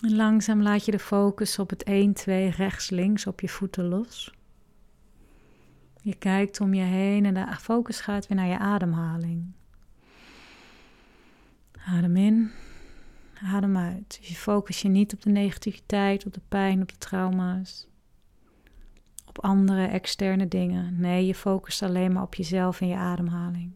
En 0.00 0.16
langzaam 0.16 0.62
laat 0.62 0.84
je 0.84 0.90
de 0.90 0.98
focus 0.98 1.58
op 1.58 1.70
het 1.70 1.82
1, 1.82 2.12
2, 2.12 2.48
rechts, 2.48 2.90
links 2.90 3.26
op 3.26 3.40
je 3.40 3.48
voeten 3.48 3.84
los. 3.84 4.32
Je 6.04 6.14
kijkt 6.14 6.60
om 6.60 6.74
je 6.74 6.82
heen 6.82 7.24
en 7.24 7.34
de 7.34 7.56
focus 7.60 8.00
gaat 8.00 8.26
weer 8.26 8.36
naar 8.36 8.46
je 8.46 8.58
ademhaling. 8.58 9.52
Adem 11.86 12.16
in, 12.16 12.50
adem 13.34 13.76
uit. 13.76 14.16
Dus 14.20 14.28
je 14.28 14.34
focus 14.34 14.82
je 14.82 14.88
niet 14.88 15.12
op 15.12 15.22
de 15.22 15.30
negativiteit, 15.30 16.26
op 16.26 16.34
de 16.34 16.40
pijn, 16.48 16.82
op 16.82 16.88
de 16.88 16.98
trauma's, 16.98 17.86
op 19.26 19.40
andere 19.40 19.86
externe 19.86 20.48
dingen. 20.48 21.00
Nee, 21.00 21.26
je 21.26 21.34
focust 21.34 21.82
alleen 21.82 22.12
maar 22.12 22.22
op 22.22 22.34
jezelf 22.34 22.80
en 22.80 22.88
je 22.88 22.96
ademhaling. 22.96 23.72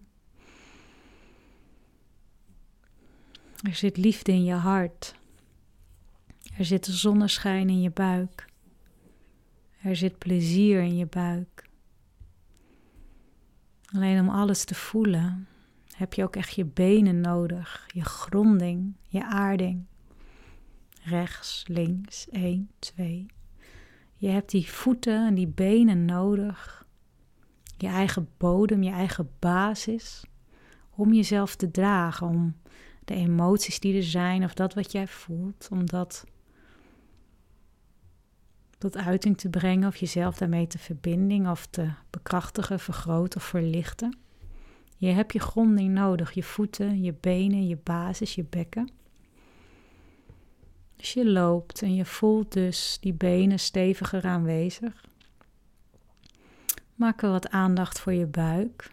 Er 3.62 3.74
zit 3.74 3.96
liefde 3.96 4.32
in 4.32 4.44
je 4.44 4.54
hart. 4.54 5.14
Er 6.58 6.64
zit 6.64 6.86
zonneschijn 6.86 7.68
in 7.68 7.80
je 7.80 7.90
buik. 7.90 8.44
Er 9.82 9.96
zit 9.96 10.18
plezier 10.18 10.82
in 10.82 10.96
je 10.96 11.06
buik. 11.06 11.65
Alleen 13.96 14.20
om 14.20 14.28
alles 14.28 14.64
te 14.64 14.74
voelen 14.74 15.48
heb 15.96 16.14
je 16.14 16.22
ook 16.22 16.36
echt 16.36 16.54
je 16.54 16.64
benen 16.64 17.20
nodig, 17.20 17.88
je 17.92 18.04
gronding, 18.04 18.94
je 19.08 19.24
aarding. 19.24 19.84
Rechts, 21.02 21.64
links, 21.66 22.28
1, 22.30 22.70
2. 22.78 23.26
Je 24.14 24.28
hebt 24.28 24.50
die 24.50 24.70
voeten 24.70 25.26
en 25.26 25.34
die 25.34 25.46
benen 25.46 26.04
nodig. 26.04 26.86
Je 27.76 27.86
eigen 27.86 28.28
bodem, 28.36 28.82
je 28.82 28.90
eigen 28.90 29.30
basis. 29.38 30.24
Om 30.90 31.12
jezelf 31.12 31.56
te 31.56 31.70
dragen, 31.70 32.26
om 32.26 32.56
de 33.04 33.14
emoties 33.14 33.80
die 33.80 33.96
er 33.96 34.02
zijn 34.02 34.44
of 34.44 34.54
dat 34.54 34.74
wat 34.74 34.92
jij 34.92 35.06
voelt, 35.06 35.68
om 35.70 35.86
dat 35.86 36.24
tot 38.78 38.96
uiting 38.96 39.38
te 39.38 39.48
brengen 39.48 39.88
of 39.88 39.96
jezelf 39.96 40.36
daarmee 40.36 40.66
te 40.66 40.78
verbinding 40.78 41.48
of 41.48 41.66
te 41.66 41.90
bekrachtigen, 42.10 42.80
vergroten 42.80 43.40
of 43.40 43.46
verlichten. 43.46 44.18
Je 44.96 45.08
hebt 45.08 45.32
je 45.32 45.40
gronding 45.40 45.94
nodig, 45.94 46.32
je 46.32 46.42
voeten, 46.42 47.02
je 47.02 47.14
benen, 47.20 47.66
je 47.66 47.76
basis, 47.76 48.34
je 48.34 48.44
bekken. 48.44 48.90
Dus 50.96 51.12
je 51.12 51.30
loopt 51.30 51.82
en 51.82 51.94
je 51.94 52.04
voelt 52.04 52.52
dus 52.52 52.98
die 53.00 53.12
benen 53.12 53.58
steviger 53.58 54.24
aanwezig. 54.24 55.04
Maak 56.94 57.22
er 57.22 57.30
wat 57.30 57.50
aandacht 57.50 58.00
voor 58.00 58.12
je 58.12 58.26
buik. 58.26 58.90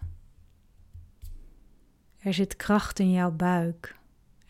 Er 2.18 2.34
zit 2.34 2.56
kracht 2.56 3.00
in 3.00 3.12
jouw 3.12 3.32
buik. 3.32 3.96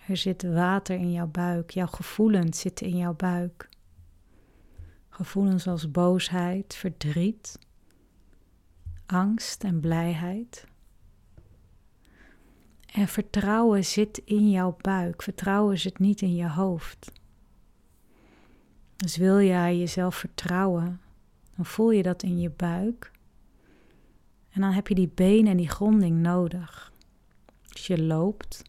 Er 0.08 0.18
zit 0.18 0.44
water 0.44 0.96
in 0.96 1.12
jouw 1.12 1.28
buik. 1.28 1.72
Jouw 1.72 1.88
gevoelens 1.88 2.60
zitten 2.60 2.88
in 2.88 2.98
jouw 2.98 3.14
buik. 3.14 3.70
Gevoelens 5.14 5.68
als 5.68 5.92
boosheid, 5.92 6.76
verdriet, 6.76 7.60
angst 9.06 9.64
en 9.64 9.80
blijheid. 9.80 10.68
En 12.86 13.08
vertrouwen 13.08 13.86
zit 13.86 14.18
in 14.26 14.52
jouw 14.52 14.78
buik. 14.82 15.22
Vertrouwen 15.22 15.80
zit 15.80 16.00
niet 16.00 16.22
in 16.22 16.36
je 16.36 16.50
hoofd. 16.50 17.12
Dus 18.96 19.18
wil 19.18 19.42
jij 19.42 19.78
jezelf 19.78 20.16
vertrouwen, 20.16 21.02
dan 21.56 21.66
voel 21.66 21.92
je 21.92 22.04
dat 22.04 22.24
in 22.24 22.40
je 22.40 22.50
buik. 22.50 23.12
En 24.50 24.62
dan 24.62 24.72
heb 24.72 24.88
je 24.88 24.96
die 24.96 25.12
benen 25.16 25.52
en 25.52 25.58
die 25.58 25.70
gronding 25.70 26.20
nodig. 26.20 26.94
Dus 27.68 27.88
je 27.88 28.04
loopt, 28.04 28.62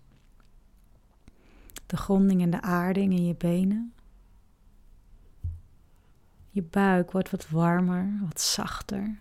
de 1.87 1.96
gronding 1.96 2.42
en 2.42 2.50
de 2.50 2.61
aarding 2.61 3.12
in 3.12 3.26
je 3.26 3.35
benen. 3.35 3.93
Je 6.55 6.62
buik 6.62 7.11
wordt 7.11 7.31
wat 7.31 7.49
warmer, 7.49 8.19
wat 8.21 8.40
zachter. 8.40 9.19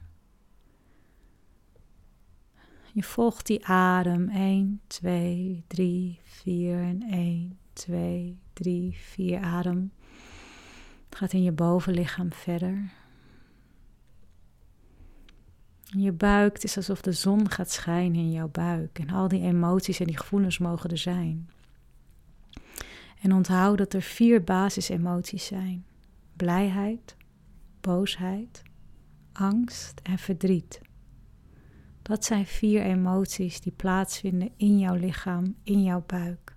Je 2.92 3.04
volgt 3.04 3.46
die 3.46 3.66
adem 3.66 4.30
1, 4.30 4.82
2, 4.88 5.64
3, 5.68 6.20
4 6.24 6.80
en 6.80 7.02
1, 7.02 7.58
2, 7.74 8.40
3, 8.54 8.98
4 8.98 9.40
adem. 9.40 9.92
Het 11.10 11.16
gaat 11.16 11.34
in 11.34 11.44
je 11.44 11.52
bovenlichaam 11.52 12.34
verder. 12.34 12.92
Je 15.84 16.12
buik, 16.12 16.54
het 16.54 16.64
is 16.64 16.78
alsof 16.78 17.02
de 17.02 17.12
zon 17.12 17.50
gaat 17.50 17.72
schijnen 17.72 18.20
in 18.20 18.32
jouw 18.32 18.50
buik. 18.50 19.00
En 19.00 19.10
al 19.10 19.28
die 19.28 19.42
emoties 19.42 20.00
en 20.00 20.06
die 20.06 20.18
gevoelens 20.18 20.58
mogen 20.58 20.90
er 20.90 20.98
zijn. 20.98 21.50
En 23.22 23.34
onthoud 23.34 23.78
dat 23.78 23.94
er 23.94 24.02
vier 24.02 24.44
basisemoties 24.44 25.46
zijn: 25.46 25.86
blijheid, 26.36 27.16
boosheid, 27.84 28.62
angst 29.34 30.00
en 30.04 30.18
verdriet. 30.18 30.82
Dat 32.02 32.26
zijn 32.26 32.46
vier 32.46 32.82
emoties 32.82 33.62
die 33.62 33.72
plaatsvinden 33.72 34.52
in 34.58 34.80
jouw 34.80 34.96
lichaam, 34.96 35.56
in 35.64 35.84
jouw 35.84 36.04
buik. 36.08 36.56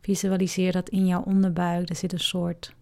Visualiseer 0.00 0.72
dat 0.72 0.88
in 0.88 1.06
jouw 1.06 1.22
onderbuik. 1.22 1.88
Er 1.88 1.96
zit 1.96 2.12
een 2.12 2.20
soort, 2.20 2.74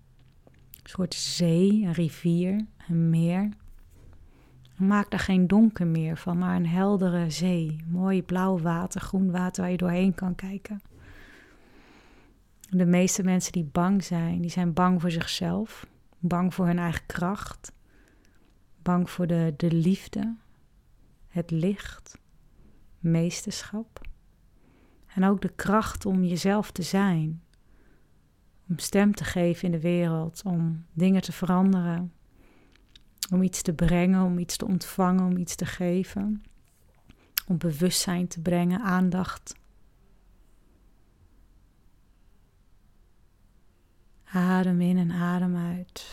soort 0.83 1.15
zee, 1.15 1.83
een 1.83 1.93
rivier, 1.93 2.67
een 2.89 3.11
meer. 3.11 3.49
Maak 4.77 5.11
daar 5.11 5.21
geen 5.21 5.47
donker 5.47 5.87
meer 5.87 6.17
van, 6.17 6.39
maar 6.39 6.57
een 6.57 6.67
heldere 6.67 7.31
zee. 7.31 7.77
Mooi 7.87 8.23
blauw 8.23 8.59
water, 8.59 9.01
groen 9.01 9.31
water 9.31 9.63
waar 9.63 9.71
je 9.71 9.77
doorheen 9.77 10.15
kan 10.15 10.35
kijken. 10.35 10.81
De 12.69 12.87
meeste 12.87 13.23
mensen 13.23 13.53
die 13.53 13.69
bang 13.73 14.05
zijn, 14.05 14.41
die 14.41 14.51
zijn 14.51 14.73
bang 14.73 15.01
voor 15.01 15.11
zichzelf, 15.11 15.87
bang 16.21 16.55
voor 16.55 16.67
hun 16.67 16.79
eigen 16.79 17.07
kracht, 17.07 17.73
bang 18.83 19.11
voor 19.11 19.27
de, 19.27 19.55
de 19.57 19.73
liefde, 19.73 20.37
het 21.29 21.51
licht, 21.51 22.19
meesterschap. 22.99 24.01
En 25.07 25.25
ook 25.25 25.41
de 25.41 25.53
kracht 25.55 26.07
om 26.07 26.25
jezelf 26.25 26.71
te 26.71 26.83
zijn, 26.83 27.43
om 28.69 28.79
stem 28.79 29.15
te 29.15 29.25
geven 29.25 29.65
in 29.65 29.71
de 29.71 29.81
wereld, 29.81 30.43
om 30.45 30.85
dingen 30.93 31.23
te 31.23 31.33
veranderen, 31.33 32.13
om 33.33 33.43
iets 33.43 33.63
te 33.63 33.73
brengen, 33.73 34.25
om 34.25 34.39
iets 34.39 34.57
te 34.57 34.67
ontvangen, 34.67 35.25
om 35.25 35.37
iets 35.37 35.55
te 35.55 35.67
geven, 35.67 36.43
om 37.47 37.59
bewustzijn 37.59 38.29
te 38.29 38.41
brengen, 38.41 38.81
aandacht. 38.81 39.60
Adem 44.33 44.81
in 44.81 44.99
en 44.99 45.11
adem 45.11 45.57
uit. 45.57 46.11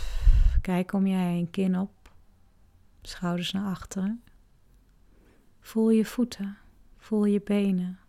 Kijk 0.62 0.94
om 0.94 1.08
je 1.08 1.16
heen, 1.16 1.50
kin 1.50 1.80
op, 1.80 2.12
schouders 3.02 3.52
naar 3.52 3.70
achteren. 3.70 4.24
Voel 5.60 5.90
je 5.90 6.06
voeten, 6.06 6.58
voel 6.98 7.26
je 7.26 7.42
benen. 7.42 8.00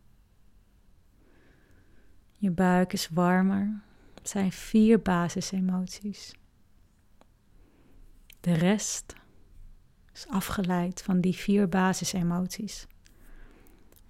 Je 2.33 2.51
buik 2.51 2.92
is 2.92 3.09
warmer. 3.09 3.81
Het 4.14 4.29
zijn 4.29 4.53
vier 4.53 5.03
basisemoties. 5.03 6.35
De 8.40 8.53
rest 8.53 9.14
is 10.12 10.27
afgeleid 10.29 11.03
van 11.03 11.21
die 11.21 11.35
vier 11.35 11.68
basisemoties. 11.68 12.87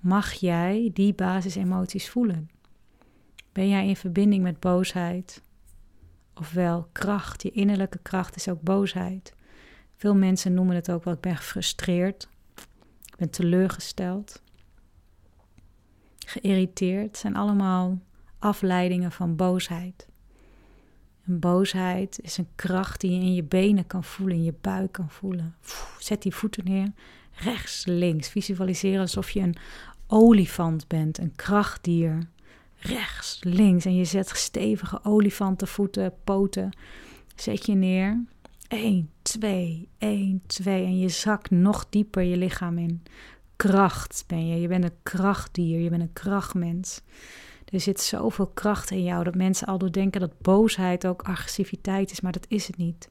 Mag 0.00 0.32
jij 0.32 0.90
die 0.92 1.14
basisemoties 1.14 2.10
voelen? 2.10 2.50
Ben 3.52 3.68
jij 3.68 3.88
in 3.88 3.96
verbinding 3.96 4.42
met 4.42 4.60
boosheid? 4.60 5.42
Ofwel 6.38 6.88
kracht, 6.92 7.42
je 7.42 7.50
innerlijke 7.50 7.98
kracht 8.02 8.36
is 8.36 8.48
ook 8.48 8.62
boosheid. 8.62 9.34
Veel 9.96 10.14
mensen 10.14 10.54
noemen 10.54 10.74
het 10.74 10.90
ook 10.90 11.04
wel, 11.04 11.14
ik 11.14 11.20
ben 11.20 11.36
gefrustreerd, 11.36 12.28
ik 13.04 13.16
ben 13.16 13.30
teleurgesteld, 13.30 14.42
geïrriteerd. 16.26 17.06
Het 17.06 17.18
zijn 17.18 17.36
allemaal 17.36 17.98
afleidingen 18.38 19.12
van 19.12 19.36
boosheid. 19.36 20.08
En 21.26 21.38
boosheid 21.38 22.18
is 22.22 22.36
een 22.36 22.48
kracht 22.54 23.00
die 23.00 23.10
je 23.10 23.20
in 23.20 23.34
je 23.34 23.44
benen 23.44 23.86
kan 23.86 24.04
voelen, 24.04 24.36
in 24.36 24.44
je 24.44 24.54
buik 24.60 24.92
kan 24.92 25.10
voelen. 25.10 25.56
zet 25.98 26.22
die 26.22 26.34
voeten 26.34 26.64
neer, 26.64 26.92
rechts, 27.32 27.84
links. 27.86 28.28
Visualiseer 28.28 29.00
alsof 29.00 29.30
je 29.30 29.40
een 29.40 29.56
olifant 30.06 30.88
bent, 30.88 31.18
een 31.18 31.36
krachtdier. 31.36 32.28
Rechts, 32.78 33.38
links. 33.42 33.84
En 33.84 33.96
je 33.96 34.04
zet 34.04 34.28
stevige 34.28 35.04
olifantenvoeten, 35.04 36.14
poten. 36.24 36.76
Zet 37.36 37.66
je 37.66 37.74
neer. 37.74 38.24
1, 38.68 39.10
2, 39.22 39.88
1, 39.98 40.42
2. 40.46 40.84
En 40.84 40.98
je 40.98 41.08
zakt 41.08 41.50
nog 41.50 41.86
dieper 41.90 42.22
je 42.22 42.36
lichaam 42.36 42.78
in. 42.78 43.02
Kracht 43.56 44.24
ben 44.26 44.46
je. 44.46 44.60
Je 44.60 44.68
bent 44.68 44.84
een 44.84 44.98
krachtdier. 45.02 45.80
Je 45.80 45.90
bent 45.90 46.02
een 46.02 46.12
krachtmens. 46.12 47.00
Er 47.64 47.80
zit 47.80 48.00
zoveel 48.00 48.46
kracht 48.46 48.90
in 48.90 49.02
jou 49.02 49.24
dat 49.24 49.34
mensen 49.34 49.66
al 49.66 49.90
denken 49.90 50.20
dat 50.20 50.40
boosheid 50.40 51.06
ook 51.06 51.22
agressiviteit 51.22 52.10
is, 52.10 52.20
maar 52.20 52.32
dat 52.32 52.46
is 52.48 52.66
het 52.66 52.76
niet. 52.76 53.10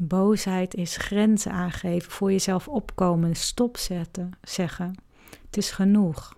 Boosheid 0.00 0.74
is 0.74 0.96
grenzen 0.96 1.52
aangeven, 1.52 2.12
voor 2.12 2.30
jezelf 2.30 2.68
opkomen, 2.68 3.36
stop 3.36 3.76
zetten, 3.76 4.30
zeggen. 4.42 4.94
Het 5.46 5.56
is 5.56 5.70
genoeg. 5.70 6.36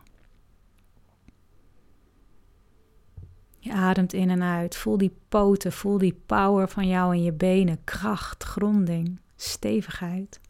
Je 3.63 3.73
ademt 3.73 4.13
in 4.13 4.31
en 4.31 4.43
uit. 4.43 4.77
Voel 4.77 4.99
die 4.99 5.17
poten, 5.29 5.73
voel 5.73 5.99
die 5.99 6.21
power 6.27 6.69
van 6.69 6.89
jou 6.89 7.15
in 7.15 7.23
je 7.23 7.33
benen. 7.33 7.85
Kracht, 7.85 8.45
gronding, 8.45 9.21
stevigheid. 9.37 10.41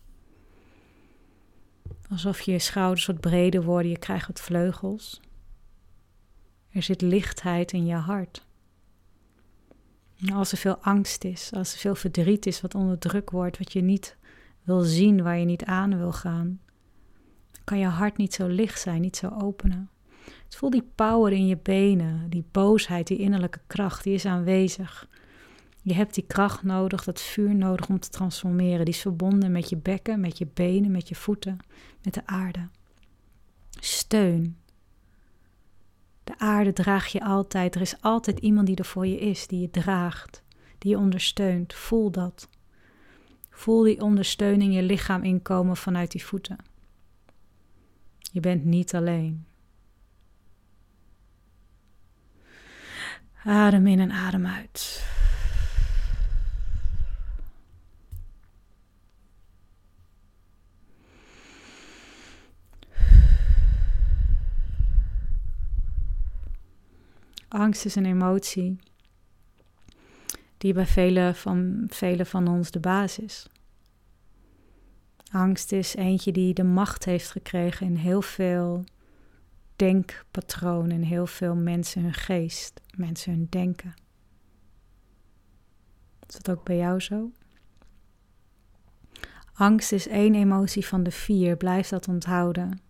Alsof 2.10 2.40
je 2.40 2.58
schouders 2.58 3.06
wat 3.06 3.20
breder 3.20 3.62
worden, 3.62 3.90
je 3.90 3.98
krijgt 3.98 4.26
wat 4.26 4.40
vleugels. 4.40 5.20
Er 6.70 6.82
zit 6.82 7.00
lichtheid 7.00 7.72
in 7.72 7.86
je 7.86 7.94
hart. 7.94 8.46
als 10.32 10.52
er 10.52 10.58
veel 10.58 10.76
angst 10.76 11.24
is, 11.24 11.50
als 11.52 11.72
er 11.72 11.78
veel 11.78 11.94
verdriet 11.94 12.46
is 12.46 12.60
wat 12.60 12.74
onderdrukt 12.74 13.30
wordt, 13.30 13.58
wat 13.58 13.72
je 13.72 13.80
niet 13.80 14.16
wil 14.62 14.80
zien, 14.80 15.22
waar 15.22 15.38
je 15.38 15.44
niet 15.44 15.64
aan 15.64 15.98
wil 15.98 16.12
gaan, 16.12 16.60
kan 17.64 17.78
je 17.78 17.86
hart 17.86 18.16
niet 18.16 18.34
zo 18.34 18.46
licht 18.46 18.80
zijn, 18.80 19.00
niet 19.00 19.16
zo 19.16 19.28
openen. 19.40 19.90
Dus 20.46 20.56
voel 20.56 20.70
die 20.70 20.90
power 20.94 21.32
in 21.32 21.46
je 21.46 21.56
benen, 21.56 22.30
die 22.30 22.44
boosheid, 22.50 23.06
die 23.06 23.18
innerlijke 23.18 23.60
kracht, 23.66 24.04
die 24.04 24.14
is 24.14 24.26
aanwezig. 24.26 25.08
Je 25.82 25.94
hebt 25.94 26.14
die 26.14 26.26
kracht 26.26 26.62
nodig, 26.62 27.04
dat 27.04 27.20
vuur 27.20 27.54
nodig 27.54 27.88
om 27.88 28.00
te 28.00 28.08
transformeren. 28.08 28.84
Die 28.84 28.94
is 28.94 29.00
verbonden 29.00 29.52
met 29.52 29.68
je 29.68 29.76
bekken, 29.76 30.20
met 30.20 30.38
je 30.38 30.46
benen, 30.54 30.90
met 30.90 31.08
je 31.08 31.14
voeten, 31.14 31.58
met 32.02 32.14
de 32.14 32.26
aarde. 32.26 32.68
Steun. 33.80 34.56
De 36.24 36.38
aarde 36.38 36.72
draag 36.72 37.06
je 37.06 37.24
altijd. 37.24 37.74
Er 37.74 37.80
is 37.80 38.00
altijd 38.00 38.38
iemand 38.38 38.66
die 38.66 38.76
er 38.76 38.84
voor 38.84 39.06
je 39.06 39.18
is, 39.18 39.46
die 39.46 39.60
je 39.60 39.70
draagt, 39.70 40.42
die 40.78 40.90
je 40.90 40.98
ondersteunt. 40.98 41.74
Voel 41.74 42.10
dat. 42.10 42.48
Voel 43.50 43.82
die 43.82 44.00
ondersteuning 44.00 44.74
je 44.74 44.82
lichaam 44.82 45.22
inkomen 45.22 45.76
vanuit 45.76 46.10
die 46.10 46.24
voeten. 46.24 46.56
Je 48.32 48.40
bent 48.40 48.64
niet 48.64 48.94
alleen. 48.94 49.44
Adem 53.44 53.86
in 53.86 54.00
en 54.00 54.10
adem 54.10 54.46
uit. 54.46 55.04
Angst 67.48 67.84
is 67.84 67.94
een 67.94 68.06
emotie 68.06 68.78
die 70.58 70.72
bij 70.72 70.86
velen 70.86 71.34
van, 71.34 71.86
vele 71.88 72.24
van 72.24 72.48
ons 72.48 72.70
de 72.70 72.80
basis. 72.80 73.46
Angst 75.30 75.72
is 75.72 75.94
eentje 75.94 76.32
die 76.32 76.54
de 76.54 76.64
macht 76.64 77.04
heeft 77.04 77.30
gekregen 77.30 77.86
in 77.86 77.96
heel 77.96 78.22
veel 78.22 78.84
denkpatronen, 79.80 80.90
in 80.90 81.02
heel 81.02 81.26
veel 81.26 81.54
mensen 81.54 82.02
hun 82.02 82.14
geest, 82.14 82.80
mensen 82.96 83.32
hun 83.32 83.46
denken. 83.50 83.94
Is 86.26 86.34
dat 86.34 86.50
ook 86.56 86.64
bij 86.64 86.76
jou 86.76 87.00
zo? 87.00 87.30
Angst 89.52 89.92
is 89.92 90.08
één 90.08 90.34
emotie 90.34 90.86
van 90.86 91.02
de 91.02 91.10
vier, 91.10 91.56
blijf 91.56 91.88
dat 91.88 92.08
onthouden. 92.08 92.80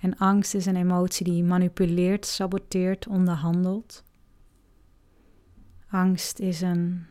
En 0.00 0.16
angst 0.16 0.54
is 0.54 0.66
een 0.66 0.76
emotie 0.76 1.24
die 1.24 1.44
manipuleert, 1.44 2.26
saboteert, 2.26 3.06
onderhandelt. 3.06 4.02
Angst 5.88 6.38
is 6.38 6.60
een 6.60 7.06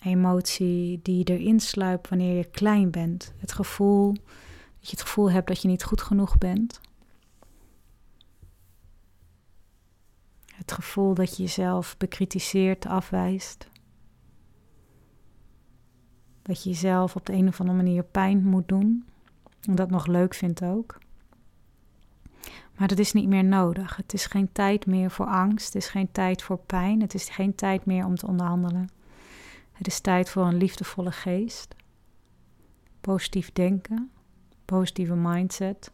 emotie 0.00 1.00
die 1.02 1.24
erin 1.24 1.60
sluipt 1.60 2.08
wanneer 2.08 2.36
je 2.36 2.44
klein 2.44 2.90
bent. 2.90 3.32
Het 3.36 3.52
gevoel 3.52 4.12
dat 4.12 4.88
je 4.88 4.90
het 4.90 5.02
gevoel 5.02 5.30
hebt 5.30 5.48
dat 5.48 5.62
je 5.62 5.68
niet 5.68 5.84
goed 5.84 6.02
genoeg 6.02 6.38
bent. 6.38 6.80
Het 10.64 10.72
gevoel 10.72 11.14
dat 11.14 11.36
je 11.36 11.42
jezelf 11.42 11.96
bekritiseert, 11.96 12.86
afwijst. 12.86 13.68
Dat 16.42 16.62
je 16.62 16.70
jezelf 16.70 17.16
op 17.16 17.26
de 17.26 17.32
een 17.32 17.48
of 17.48 17.60
andere 17.60 17.76
manier 17.76 18.04
pijn 18.04 18.44
moet 18.44 18.68
doen. 18.68 19.04
En 19.60 19.74
dat 19.74 19.90
nog 19.90 20.06
leuk 20.06 20.34
vindt 20.34 20.62
ook. 20.62 20.98
Maar 22.76 22.88
dat 22.88 22.98
is 22.98 23.12
niet 23.12 23.28
meer 23.28 23.44
nodig. 23.44 23.96
Het 23.96 24.12
is 24.12 24.26
geen 24.26 24.52
tijd 24.52 24.86
meer 24.86 25.10
voor 25.10 25.26
angst. 25.26 25.66
Het 25.66 25.82
is 25.82 25.88
geen 25.88 26.12
tijd 26.12 26.42
voor 26.42 26.58
pijn. 26.58 27.00
Het 27.00 27.14
is 27.14 27.28
geen 27.28 27.54
tijd 27.54 27.84
meer 27.84 28.04
om 28.04 28.16
te 28.16 28.26
onderhandelen. 28.26 28.88
Het 29.72 29.86
is 29.86 30.00
tijd 30.00 30.30
voor 30.30 30.46
een 30.46 30.56
liefdevolle 30.56 31.12
geest. 31.12 31.74
Positief 33.00 33.52
denken. 33.52 34.10
Positieve 34.64 35.14
mindset. 35.14 35.90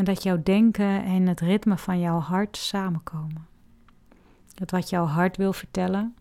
En 0.00 0.06
dat 0.06 0.22
jouw 0.22 0.42
denken 0.42 1.04
en 1.04 1.26
het 1.26 1.40
ritme 1.40 1.78
van 1.78 2.00
jouw 2.00 2.18
hart 2.18 2.56
samenkomen. 2.56 3.46
Dat 4.54 4.70
wat 4.70 4.90
jouw 4.90 5.04
hart 5.04 5.36
wil 5.36 5.52
vertellen, 5.52 6.14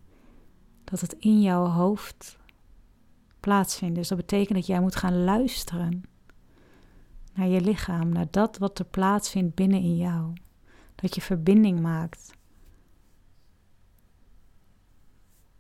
dat 0.84 1.02
het 1.02 1.14
in 1.14 1.42
jouw 1.42 1.66
hoofd 1.66 2.38
plaatsvindt. 3.40 3.96
Dus 3.96 4.08
dat 4.08 4.18
betekent 4.18 4.58
dat 4.58 4.66
jij 4.68 4.82
moet 4.82 4.96
gaan 4.96 5.24
luisteren 5.24 6.04
naar 7.34 7.48
je 7.48 7.62
lichaam, 7.62 8.10
naar 8.10 8.28
dat 8.32 8.58
wat 8.58 8.80
er 8.80 8.86
plaatsvindt 8.86 9.56
binnen 9.56 9.82
in 9.82 9.98
jou. 9.98 10.34
Dat 10.96 11.16
je 11.16 11.22
verbinding 11.22 11.80
maakt 11.80 12.34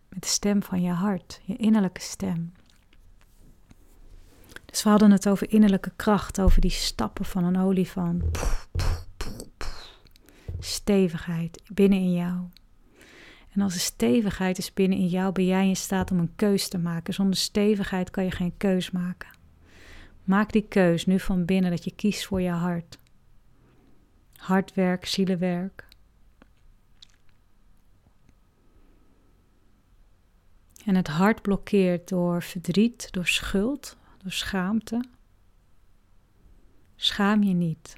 met 0.09 0.21
de 0.21 0.29
stem 0.29 0.63
van 0.63 0.81
je 0.81 0.91
hart, 0.91 1.41
je 1.43 1.55
innerlijke 1.55 2.01
stem. 2.01 2.51
Dus 4.69 4.83
we 4.83 4.89
hadden 4.89 5.11
het 5.11 5.29
over 5.29 5.51
innerlijke 5.51 5.91
kracht, 5.95 6.39
over 6.39 6.61
die 6.61 6.71
stappen 6.71 7.25
van 7.25 7.43
een 7.43 7.57
olifant. 7.57 8.23
Stevigheid 10.59 11.61
binnen 11.73 11.99
in 11.99 12.13
jou. 12.13 12.37
En 13.49 13.61
als 13.61 13.73
er 13.73 13.79
stevigheid 13.79 14.57
is 14.57 14.73
binnen 14.73 14.97
in 14.97 15.07
jou, 15.07 15.31
ben 15.31 15.45
jij 15.45 15.67
in 15.67 15.75
staat 15.75 16.11
om 16.11 16.19
een 16.19 16.35
keus 16.35 16.67
te 16.67 16.77
maken. 16.77 17.13
Zonder 17.13 17.37
stevigheid 17.37 18.09
kan 18.09 18.23
je 18.23 18.31
geen 18.31 18.53
keus 18.57 18.91
maken. 18.91 19.29
Maak 20.23 20.51
die 20.51 20.67
keus 20.67 21.05
nu 21.05 21.19
van 21.19 21.45
binnen 21.45 21.71
dat 21.71 21.83
je 21.83 21.95
kiest 21.95 22.25
voor 22.25 22.41
je 22.41 22.49
hart. 22.49 22.97
Hardwerk, 24.35 25.05
zielenwerk. 25.05 25.87
En 30.85 30.95
het 30.95 31.07
hart 31.07 31.41
blokkeert 31.41 32.09
door 32.09 32.43
verdriet, 32.43 33.07
door 33.11 33.27
schuld, 33.27 33.97
schaamte. 34.31 35.03
Schaam 36.95 37.43
je 37.43 37.53
niet. 37.53 37.97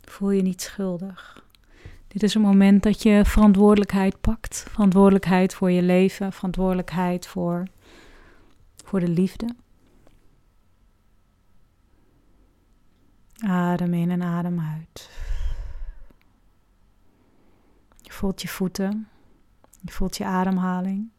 Voel 0.00 0.30
je 0.30 0.42
niet 0.42 0.62
schuldig. 0.62 1.46
Dit 2.08 2.22
is 2.22 2.34
een 2.34 2.40
moment 2.40 2.82
dat 2.82 3.02
je 3.02 3.24
verantwoordelijkheid 3.24 4.20
pakt. 4.20 4.66
Verantwoordelijkheid 4.70 5.54
voor 5.54 5.70
je 5.70 5.82
leven, 5.82 6.32
verantwoordelijkheid 6.32 7.26
voor, 7.26 7.66
voor 8.84 9.00
de 9.00 9.08
liefde. 9.08 9.54
Adem 13.38 13.94
in 13.94 14.10
en 14.10 14.22
adem 14.22 14.60
uit. 14.60 15.10
Je 18.02 18.12
voelt 18.12 18.42
je 18.42 18.48
voeten. 18.48 19.08
Je 19.80 19.92
voelt 19.92 20.16
je 20.16 20.24
ademhaling. 20.24 21.10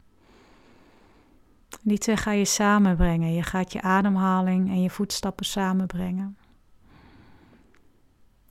Die 1.82 1.98
twee 1.98 2.16
ga 2.16 2.30
je 2.30 2.44
samenbrengen. 2.44 3.32
Je 3.32 3.42
gaat 3.42 3.72
je 3.72 3.82
ademhaling 3.82 4.68
en 4.68 4.82
je 4.82 4.90
voetstappen 4.90 5.46
samenbrengen. 5.46 6.36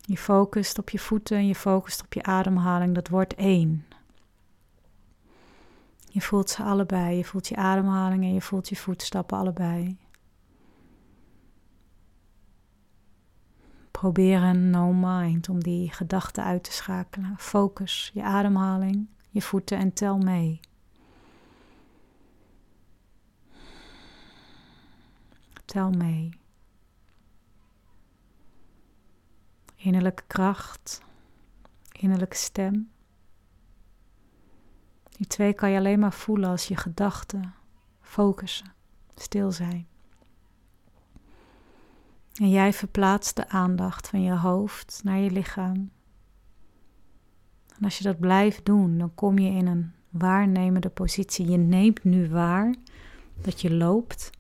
Je 0.02 0.18
focust 0.18 0.80
op 0.80 0.90
je 0.90 1.00
voeten 1.00 1.38
en 1.38 1.48
je 1.48 1.56
focust 1.56 2.04
op 2.04 2.14
je 2.14 2.24
ademhaling. 2.24 2.96
Dat 2.96 3.08
wordt 3.08 3.36
één. 3.36 3.86
Je 6.12 6.22
voelt 6.22 6.50
ze 6.50 6.64
allebei. 6.64 7.18
Je 7.18 7.26
voelt 7.26 7.48
je 7.48 7.56
ademhaling 7.56 8.24
en 8.24 8.34
je 8.34 8.42
voelt 8.42 8.70
je 8.70 8.76
voetstappen 8.76 9.38
allebei. 9.38 9.98
Probeer 13.92 14.42
een 14.42 14.70
no 14.70 14.94
mind 14.94 15.50
om 15.50 15.64
die 15.64 15.92
gedachten 15.92 16.44
uit 16.44 16.64
te 16.64 16.72
schakelen. 16.72 17.36
Focus 17.38 18.12
je 18.14 18.24
ademhaling, 18.24 19.08
je 19.30 19.42
voeten 19.42 19.78
en 19.78 19.94
tel 19.94 20.18
mee. 20.18 20.60
Tel 25.70 25.90
mee. 25.90 26.30
Innerlijke 29.76 30.24
kracht, 30.28 31.02
innerlijke 31.92 32.36
stem. 32.36 32.90
Die 35.10 35.28
twee 35.28 35.54
kan 35.54 35.70
je 35.70 35.78
alleen 35.78 36.00
maar 36.00 36.14
voelen 36.14 36.50
als 36.50 36.68
je 36.68 36.76
gedachten 36.76 37.54
focussen, 38.02 38.74
stil 39.16 39.52
zijn. 39.52 39.88
En 42.34 42.50
jij 42.50 42.74
verplaatst 42.74 43.36
de 43.36 43.50
aandacht 43.50 44.08
van 44.08 44.22
je 44.22 44.36
hoofd 44.36 45.02
naar 45.04 45.18
je 45.18 45.32
lichaam. 45.32 45.92
En 47.78 47.84
als 47.84 47.98
je 47.98 48.04
dat 48.04 48.20
blijft 48.20 48.66
doen, 48.66 48.98
dan 48.98 49.16
kom 49.16 49.38
je 49.38 49.50
in 49.50 49.68
een 49.68 49.92
waarnemende 50.10 50.90
positie. 50.90 51.50
Je 51.50 51.58
neemt 51.58 52.04
nu 52.04 52.30
waar 52.30 52.76
dat 53.42 53.62
je 53.62 53.74
loopt, 53.74 54.38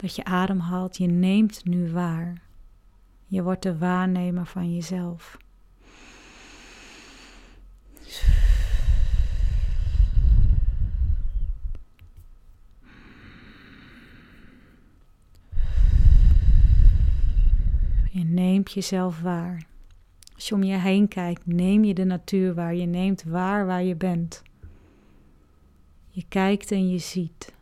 dat 0.00 0.16
je 0.16 0.24
ademhaalt. 0.24 0.96
Je 0.96 1.06
neemt 1.06 1.64
nu 1.64 1.90
waar. 1.92 2.42
Je 3.26 3.42
wordt 3.42 3.62
de 3.62 3.78
waarnemer 3.78 4.46
van 4.46 4.74
jezelf. 4.74 5.36
Je 18.10 18.24
neemt 18.24 18.72
jezelf 18.72 19.20
waar. 19.20 19.66
Als 20.34 20.48
je 20.48 20.54
om 20.54 20.62
je 20.62 20.76
heen 20.76 21.08
kijkt, 21.08 21.46
neem 21.46 21.84
je 21.84 21.94
de 21.94 22.04
natuur 22.04 22.54
waar. 22.54 22.74
Je 22.74 22.86
neemt 22.86 23.22
waar 23.22 23.66
waar 23.66 23.82
je 23.82 23.96
bent. 23.96 24.42
Je 26.08 26.24
kijkt 26.28 26.72
en 26.72 26.88
je 26.88 26.98
ziet. 26.98 27.58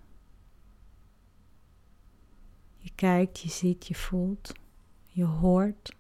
Je 2.78 2.90
kijkt, 2.94 3.40
je 3.40 3.48
ziet, 3.48 3.86
je 3.86 3.94
voelt, 3.94 4.52
je 5.06 5.24
hoort. 5.24 5.96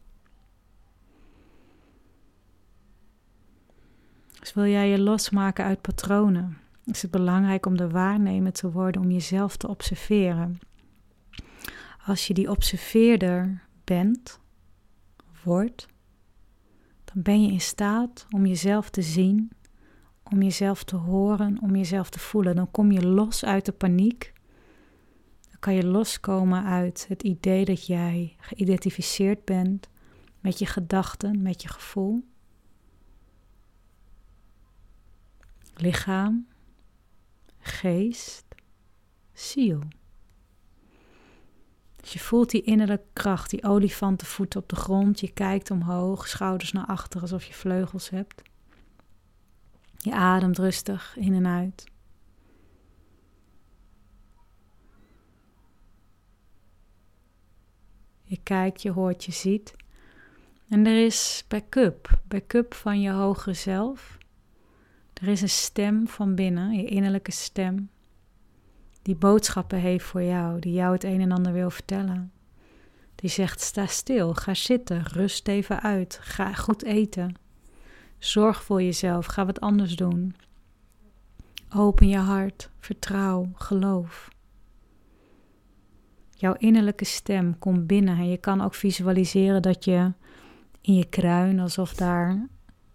Dus 4.40 4.54
wil 4.54 4.66
jij 4.66 4.88
je 4.88 4.98
losmaken 4.98 5.64
uit 5.64 5.80
patronen, 5.80 6.58
is 6.84 7.02
het 7.02 7.10
belangrijk 7.10 7.66
om 7.66 7.76
de 7.76 7.88
waarnemer 7.88 8.52
te 8.52 8.70
worden, 8.70 9.02
om 9.02 9.10
jezelf 9.10 9.56
te 9.56 9.68
observeren. 9.68 10.58
Als 12.06 12.26
je 12.26 12.34
die 12.34 12.50
observeerder 12.50 13.62
bent, 13.84 14.40
wordt, 15.44 15.86
dan 17.04 17.22
ben 17.22 17.42
je 17.42 17.52
in 17.52 17.60
staat 17.60 18.26
om 18.30 18.46
jezelf 18.46 18.90
te 18.90 19.02
zien, 19.02 19.50
om 20.22 20.42
jezelf 20.42 20.84
te 20.84 20.96
horen, 20.96 21.58
om 21.62 21.76
jezelf 21.76 22.10
te 22.10 22.18
voelen. 22.18 22.56
Dan 22.56 22.70
kom 22.70 22.92
je 22.92 23.06
los 23.06 23.44
uit 23.44 23.64
de 23.64 23.72
paniek. 23.72 24.32
Kan 25.58 25.74
je 25.74 25.86
loskomen 25.86 26.64
uit 26.64 27.04
het 27.08 27.22
idee 27.22 27.64
dat 27.64 27.86
jij 27.86 28.36
geïdentificeerd 28.38 29.44
bent 29.44 29.88
met 30.40 30.58
je 30.58 30.66
gedachten, 30.66 31.42
met 31.42 31.62
je 31.62 31.68
gevoel. 31.68 32.24
Lichaam, 35.74 36.46
geest, 37.58 38.44
ziel. 39.32 39.82
Dus 42.00 42.12
je 42.12 42.18
voelt 42.18 42.50
die 42.50 42.62
innerlijke 42.62 43.06
kracht, 43.12 43.50
die 43.50 43.64
olifantenvoeten 43.64 44.60
op 44.60 44.68
de 44.68 44.76
grond. 44.76 45.20
Je 45.20 45.32
kijkt 45.32 45.70
omhoog, 45.70 46.28
schouders 46.28 46.72
naar 46.72 46.86
achter 46.86 47.20
alsof 47.20 47.44
je 47.44 47.54
vleugels 47.54 48.10
hebt. 48.10 48.42
Je 49.96 50.14
ademt 50.14 50.58
rustig 50.58 51.16
in 51.16 51.34
en 51.34 51.46
uit. 51.46 51.84
Je 58.28 58.38
kijkt, 58.42 58.82
je 58.82 58.90
hoort, 58.90 59.24
je 59.24 59.32
ziet. 59.32 59.74
En 60.68 60.86
er 60.86 61.04
is 61.04 61.44
backup, 61.48 62.20
backup 62.24 62.74
van 62.74 63.00
je 63.00 63.10
hogere 63.10 63.54
zelf. 63.54 64.18
Er 65.14 65.28
is 65.28 65.42
een 65.42 65.48
stem 65.48 66.08
van 66.08 66.34
binnen, 66.34 66.72
je 66.72 66.84
innerlijke 66.84 67.32
stem, 67.32 67.90
die 69.02 69.16
boodschappen 69.16 69.78
heeft 69.78 70.04
voor 70.04 70.22
jou, 70.22 70.60
die 70.60 70.72
jou 70.72 70.92
het 70.92 71.04
een 71.04 71.20
en 71.20 71.32
ander 71.32 71.52
wil 71.52 71.70
vertellen. 71.70 72.32
Die 73.14 73.30
zegt: 73.30 73.60
sta 73.60 73.86
stil, 73.86 74.34
ga 74.34 74.54
zitten, 74.54 75.02
rust 75.02 75.48
even 75.48 75.82
uit, 75.82 76.18
ga 76.22 76.52
goed 76.52 76.84
eten. 76.84 77.34
Zorg 78.18 78.62
voor 78.62 78.82
jezelf, 78.82 79.26
ga 79.26 79.46
wat 79.46 79.60
anders 79.60 79.96
doen. 79.96 80.36
Open 81.74 82.08
je 82.08 82.16
hart, 82.16 82.70
vertrouw, 82.78 83.50
geloof. 83.54 84.28
Jouw 86.40 86.54
innerlijke 86.58 87.04
stem 87.04 87.58
komt 87.58 87.86
binnen 87.86 88.18
en 88.18 88.28
je 88.28 88.36
kan 88.36 88.60
ook 88.60 88.74
visualiseren 88.74 89.62
dat 89.62 89.84
je 89.84 90.12
in 90.80 90.94
je 90.94 91.04
kruin, 91.04 91.60
alsof 91.60 91.94
daar 91.94 92.46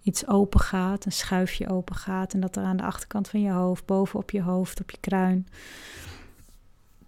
iets 0.01 0.27
open 0.27 0.60
gaat, 0.60 1.06
een 1.06 1.12
schuifje 1.12 1.69
open 1.69 1.95
gaat 1.95 2.34
en 2.34 2.39
dat 2.39 2.56
er 2.56 2.63
aan 2.63 2.77
de 2.77 2.84
achterkant 2.84 3.29
van 3.29 3.41
je 3.41 3.51
hoofd, 3.51 3.86
boven 3.86 4.19
op 4.19 4.32
je 4.32 4.41
hoofd, 4.41 4.82
op 4.82 4.91
je 4.91 4.97
kruin, 4.99 5.47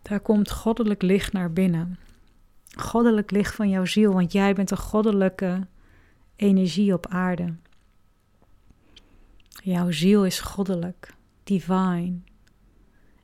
daar 0.02 0.20
komt 0.20 0.52
goddelijk 0.52 1.02
licht 1.02 1.34
naar 1.34 1.54
binnen. 1.54 1.98
Goddelijk 2.78 3.32
licht 3.32 3.56
van 3.56 3.70
jouw 3.70 3.86
ziel, 3.86 4.14
want 4.14 4.32
jij 4.32 4.54
bent 4.54 4.72
een 4.72 4.78
goddelijke 4.78 5.68
energie 6.36 6.94
op 6.94 7.08
aarde. 7.08 7.56
Jouw 9.64 9.92
ziel 9.92 10.26
is 10.26 10.40
goddelijk, 10.40 11.14
divine. 11.44 12.20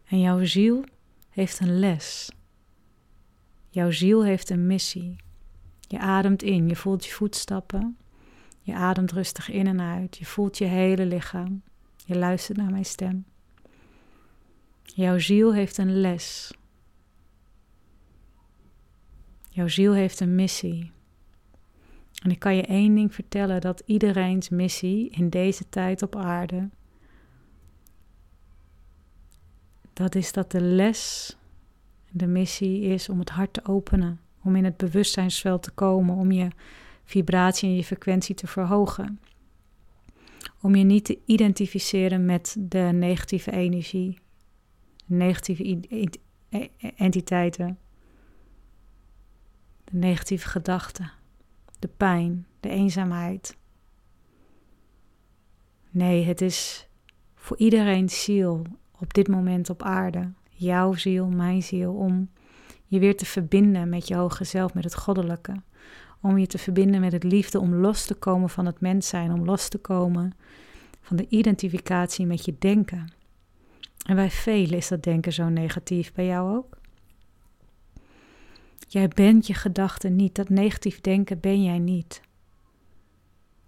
En 0.06 0.20
jouw 0.20 0.46
ziel 0.46 0.84
heeft 1.30 1.60
een 1.60 1.80
les. 1.80 2.30
Jouw 3.74 3.92
ziel 3.92 4.24
heeft 4.24 4.50
een 4.50 4.68
missie. 4.68 5.16
Je 5.80 6.00
ademt 6.00 6.44
in, 6.44 6.68
je 6.68 6.76
voelt 6.76 7.06
je 7.06 7.12
voetstappen. 7.12 7.98
Je 8.62 8.74
ademt 8.74 9.12
rustig 9.12 9.50
in 9.50 9.68
en 9.68 9.82
uit. 9.82 10.18
Je 10.18 10.26
voelt 10.26 10.58
je 10.58 10.66
hele 10.66 11.06
lichaam. 11.06 11.62
Je 12.06 12.18
luistert 12.18 12.58
naar 12.58 12.72
mijn 12.72 12.86
stem. 12.86 13.26
Jouw 14.84 15.20
ziel 15.20 15.54
heeft 15.54 15.78
een 15.78 16.02
les. 16.02 16.54
Jouw 19.50 19.68
ziel 19.68 19.94
heeft 19.94 20.20
een 20.20 20.36
missie. 20.36 20.92
En 22.24 22.32
ik 22.32 22.40
kan 22.40 22.56
je 22.56 22.66
één 22.66 22.96
ding 22.96 23.14
vertellen: 23.14 23.62
dat 23.62 23.84
iedereen's 23.86 24.50
missie 24.50 25.10
in 25.10 25.30
deze 25.30 25.70
tijd 25.70 26.02
op 26.02 26.16
aarde. 26.16 26.70
Dat 29.94 30.16
is 30.16 30.32
dat 30.32 30.52
de 30.52 30.62
les 30.62 31.36
De 32.12 32.28
missie 32.28 32.82
is 32.82 33.10
om 33.10 33.20
het 33.20 33.30
hart 33.30 33.54
te 33.54 33.66
openen, 33.66 34.20
om 34.44 34.56
in 34.56 34.64
het 34.64 34.78
bewustzijnsveld 34.78 35.64
te 35.64 35.72
komen, 35.72 36.16
om 36.16 36.32
je 36.32 36.48
vibratie 37.04 37.70
en 37.70 37.76
je 37.76 37.84
frequentie 37.84 38.36
te 38.36 38.48
verhogen. 38.48 39.20
Om 40.62 40.76
je 40.76 40.84
niet 40.84 41.06
te 41.06 41.20
identificeren 41.26 42.26
met 42.26 42.56
de 42.60 42.90
negatieve 42.94 43.52
energie, 43.52 44.20
negatieve 45.06 45.80
e-, 46.50 46.68
entiteiten, 46.96 47.78
de 49.84 49.98
negatieve 49.98 50.48
gedachten, 50.48 51.12
de 51.80 51.90
pijn, 51.98 52.48
de 52.60 52.70
eenzaamheid. 52.70 53.58
Nee, 55.90 56.26
het 56.26 56.42
is 56.42 56.88
voor 57.36 57.58
iedereen 57.58 58.10
ziel 58.10 58.66
op 59.00 59.14
dit 59.14 59.28
moment 59.28 59.70
op 59.70 59.84
aarde, 59.84 60.32
jouw 60.62 60.94
ziel, 60.94 61.28
mijn 61.28 61.64
ziel, 61.64 61.94
om 61.94 62.30
je 62.88 63.00
weer 63.00 63.18
te 63.18 63.26
verbinden 63.26 63.90
met 63.90 64.08
je 64.08 64.16
hoge 64.16 64.44
zelf, 64.44 64.74
met 64.74 64.84
het 64.84 64.96
goddelijke. 64.96 65.56
Om 66.22 66.38
je 66.38 66.48
te 66.48 66.58
verbinden 66.58 67.02
met 67.02 67.12
het 67.12 67.24
liefde, 67.24 67.60
om 67.60 67.74
los 67.76 68.06
te 68.06 68.14
komen 68.14 68.50
van 68.50 68.66
het 68.66 68.82
mens 68.82 69.08
zijn, 69.08 69.34
om 69.34 69.46
los 69.46 69.70
te 69.70 69.78
komen 69.78 70.34
van 71.02 71.18
de 71.18 71.26
identificatie 71.30 72.26
met 72.26 72.46
je 72.46 72.56
denken. 72.60 73.14
En 74.06 74.16
bij 74.16 74.32
velen 74.32 74.78
is 74.78 74.88
dat 74.88 75.04
denken 75.04 75.34
zo 75.34 75.50
negatief, 75.50 76.14
bij 76.14 76.26
jou 76.26 76.56
ook? 76.56 76.78
Jij 78.88 79.08
bent 79.08 79.48
je 79.48 79.54
gedachten 79.54 80.16
niet, 80.16 80.36
dat 80.36 80.50
negatief 80.50 81.02
denken 81.02 81.40
ben 81.40 81.64
jij 81.64 81.80
niet. 81.80 82.22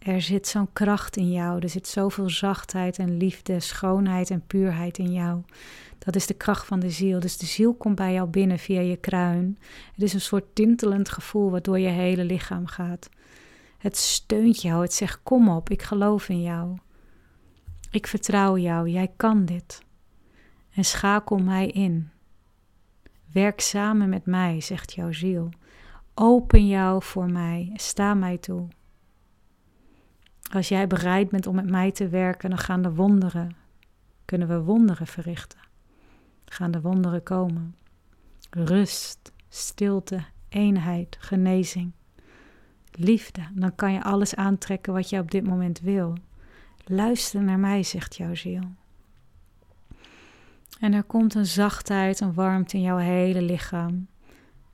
Er 0.04 0.22
zit 0.22 0.48
zo'n 0.48 0.74
kracht 0.74 1.18
in 1.18 1.32
jou, 1.32 1.62
er 1.62 1.70
zit 1.70 1.88
zoveel 1.88 2.30
zachtheid 2.30 2.98
en 2.98 3.18
liefde, 3.18 3.60
schoonheid 3.60 4.30
en 4.30 4.46
puurheid 4.48 4.98
in 4.98 5.12
jou. 5.12 5.42
Dat 5.98 6.16
is 6.16 6.28
de 6.28 6.34
kracht 6.34 6.66
van 6.66 6.80
de 6.80 6.90
ziel. 6.90 7.20
Dus 7.20 7.38
de 7.38 7.46
ziel 7.46 7.74
komt 7.74 7.96
bij 7.96 8.14
jou 8.14 8.28
binnen 8.28 8.60
via 8.60 8.80
je 8.80 8.96
kruin. 8.96 9.58
Het 9.94 10.04
is 10.04 10.14
een 10.14 10.22
soort 10.22 10.56
tintelend 10.56 11.10
gevoel 11.10 11.52
waardoor 11.52 11.80
je 11.80 11.88
hele 11.88 12.24
lichaam 12.24 12.66
gaat. 12.68 13.10
Het 13.78 13.98
steunt 13.98 14.62
jou, 14.62 14.82
het 14.82 14.94
zegt: 14.94 15.20
Kom 15.24 15.50
op, 15.50 15.70
ik 15.70 15.82
geloof 15.82 16.30
in 16.30 16.42
jou. 16.42 16.78
Ik 17.92 18.08
vertrouw 18.08 18.58
jou, 18.58 18.90
jij 18.90 19.12
kan 19.18 19.46
dit. 19.46 19.82
En 20.74 20.86
schakel 20.86 21.38
mij 21.38 21.68
in. 21.68 22.10
Werk 23.32 23.62
samen 23.62 24.10
met 24.10 24.26
mij, 24.26 24.62
zegt 24.62 24.94
jouw 24.94 25.12
ziel. 25.12 25.50
Open 26.14 26.68
jou 26.68 27.04
voor 27.04 27.32
mij, 27.32 27.72
sta 27.76 28.14
mij 28.14 28.38
toe. 28.38 28.68
Als 30.54 30.68
jij 30.68 30.88
bereid 30.88 31.30
bent 31.30 31.48
om 31.48 31.56
met 31.56 31.70
mij 31.70 31.92
te 31.92 32.08
werken, 32.08 32.50
dan 32.50 32.60
gaan 32.60 32.82
de 32.82 32.94
wonderen, 32.94 33.56
kunnen 34.26 34.48
we 34.48 34.60
wonderen 34.60 35.08
verrichten. 35.08 35.60
Gaan 36.46 36.72
de 36.72 36.82
wonderen 36.82 37.24
komen. 37.24 37.76
Rust, 38.50 39.32
stilte, 39.50 40.24
eenheid, 40.50 41.18
genezing, 41.20 41.92
liefde. 42.92 43.42
Dan 43.54 43.76
kan 43.76 43.94
je 43.94 44.04
alles 44.04 44.36
aantrekken 44.36 44.94
wat 44.94 45.10
je 45.10 45.20
op 45.20 45.32
dit 45.32 45.48
moment 45.48 45.80
wil. 45.80 46.18
Luister 46.86 47.44
naar 47.44 47.60
mij, 47.60 47.84
zegt 47.84 48.16
jouw 48.16 48.36
ziel. 48.36 48.64
En 50.80 50.94
er 50.94 51.04
komt 51.04 51.34
een 51.34 51.46
zachtheid, 51.46 52.20
een 52.20 52.34
warmte 52.34 52.78
in 52.78 52.84
jouw 52.84 52.98
hele 52.98 53.42
lichaam. 53.42 54.08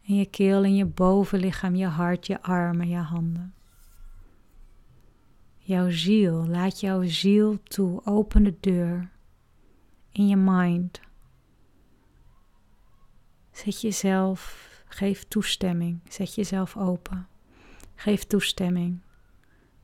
In 0.01 0.15
je 0.15 0.25
keel, 0.25 0.63
in 0.63 0.75
je 0.75 0.85
bovenlichaam, 0.85 1.75
je 1.75 1.87
hart, 1.87 2.27
je 2.27 2.41
armen, 2.41 2.87
je 2.87 2.97
handen. 2.97 3.53
Jouw 5.69 5.89
ziel, 5.89 6.47
laat 6.47 6.79
jouw 6.79 7.03
ziel 7.03 7.63
toe. 7.63 8.01
Open 8.05 8.43
de 8.43 8.55
deur 8.59 9.09
in 10.11 10.27
je 10.27 10.35
mind. 10.35 10.99
Zet 13.51 13.81
jezelf, 13.81 14.69
geef 14.87 15.23
toestemming. 15.27 15.99
Zet 16.07 16.35
jezelf 16.35 16.77
open. 16.77 17.27
Geef 17.95 18.23
toestemming. 18.23 18.99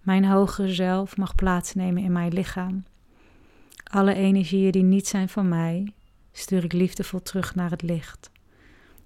Mijn 0.02 0.26
hogere 0.26 0.74
zelf 0.74 1.18
mag 1.18 1.36
plaatsnemen 1.36 2.04
in 2.04 2.12
mijn 2.12 2.34
lichaam. 2.34 2.84
Alle 3.84 4.14
energieën 4.14 4.72
die 4.72 4.84
niet 4.84 5.08
zijn 5.08 5.30
van 5.30 5.48
mij, 5.50 5.94
stuur 6.32 6.64
ik 6.64 6.74
liefdevol 6.74 7.22
terug 7.22 7.56
naar 7.56 7.70
het 7.70 7.82
licht. 7.82 8.32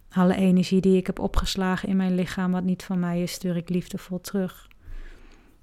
Alle 0.09 0.35
energie 0.35 0.81
die 0.81 0.97
ik 0.97 1.07
heb 1.07 1.19
opgeslagen 1.19 1.89
in 1.89 1.95
mijn 1.95 2.15
lichaam, 2.15 2.51
wat 2.51 2.63
niet 2.63 2.83
van 2.83 2.99
mij 2.99 3.21
is, 3.21 3.31
stuur 3.31 3.55
ik 3.55 3.69
liefdevol 3.69 4.21
terug. 4.21 4.68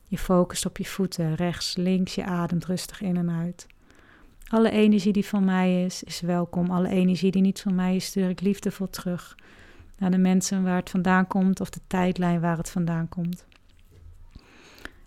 Je 0.08 0.18
focust 0.18 0.66
op 0.66 0.76
je 0.78 0.84
voeten, 0.84 1.34
rechts, 1.34 1.76
links, 1.76 2.14
je 2.14 2.24
ademt 2.24 2.64
rustig 2.64 3.00
in 3.00 3.16
en 3.16 3.30
uit. 3.30 3.66
Alle 4.48 4.70
energie 4.70 5.12
die 5.12 5.26
van 5.26 5.44
mij 5.44 5.84
is, 5.84 6.02
is 6.02 6.20
welkom. 6.20 6.70
Alle 6.70 6.88
energie 6.88 7.30
die 7.30 7.42
niet 7.42 7.60
van 7.60 7.74
mij 7.74 7.96
is, 7.96 8.04
stuur 8.04 8.28
ik 8.28 8.40
liefdevol 8.40 8.90
terug 8.90 9.36
naar 9.98 10.10
de 10.10 10.18
mensen 10.18 10.62
waar 10.62 10.76
het 10.76 10.90
vandaan 10.90 11.26
komt 11.26 11.60
of 11.60 11.70
de 11.70 11.80
tijdlijn 11.86 12.40
waar 12.40 12.56
het 12.56 12.70
vandaan 12.70 13.08
komt. 13.08 13.46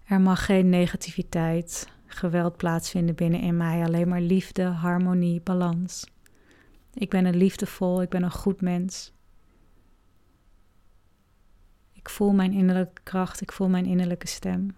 Er 0.06 0.22
mag 0.22 0.46
geen 0.46 0.70
negativiteit, 0.70 1.88
geweld 2.06 2.58
plaatsvinden 2.58 3.16
binnen 3.16 3.40
in 3.40 3.58
mij, 3.58 3.84
alleen 3.84 4.08
maar 4.08 4.22
liefde, 4.22 4.64
harmonie, 4.64 5.42
balans. 5.42 6.06
Ik 6.94 7.10
ben 7.10 7.26
een 7.26 7.38
liefdevol, 7.38 8.02
ik 8.02 8.10
ben 8.10 8.24
een 8.24 8.32
goed 8.32 8.62
mens. 8.62 9.14
Ik 11.94 12.10
voel 12.10 12.32
mijn 12.32 12.54
innerlijke 12.54 13.02
kracht, 13.04 13.42
ik 13.42 13.52
voel 13.52 13.70
mijn 13.70 13.86
innerlijke 13.86 14.28
stem. 14.28 14.76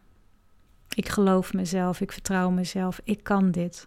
Ik 0.95 1.09
geloof 1.09 1.53
mezelf, 1.53 2.01
ik 2.01 2.11
vertrouw 2.11 2.49
mezelf, 2.49 3.01
ik 3.03 3.23
kan 3.23 3.51
dit. 3.51 3.85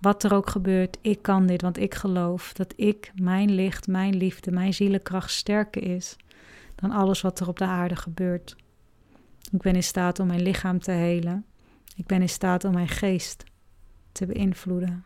Wat 0.00 0.24
er 0.24 0.34
ook 0.34 0.48
gebeurt, 0.48 0.98
ik 1.00 1.22
kan 1.22 1.46
dit, 1.46 1.62
want 1.62 1.78
ik 1.78 1.94
geloof 1.94 2.52
dat 2.52 2.72
ik, 2.76 3.12
mijn 3.14 3.50
licht, 3.50 3.86
mijn 3.86 4.16
liefde, 4.16 4.50
mijn 4.50 4.74
zielenkracht 4.74 5.30
sterker 5.30 5.82
is 5.82 6.16
dan 6.74 6.90
alles 6.90 7.20
wat 7.20 7.40
er 7.40 7.48
op 7.48 7.58
de 7.58 7.64
aarde 7.64 7.96
gebeurt. 7.96 8.56
Ik 9.50 9.62
ben 9.62 9.74
in 9.74 9.82
staat 9.82 10.18
om 10.18 10.26
mijn 10.26 10.42
lichaam 10.42 10.78
te 10.78 10.90
helen. 10.90 11.44
Ik 11.96 12.06
ben 12.06 12.20
in 12.20 12.28
staat 12.28 12.64
om 12.64 12.72
mijn 12.72 12.88
geest 12.88 13.44
te 14.12 14.26
beïnvloeden. 14.26 15.04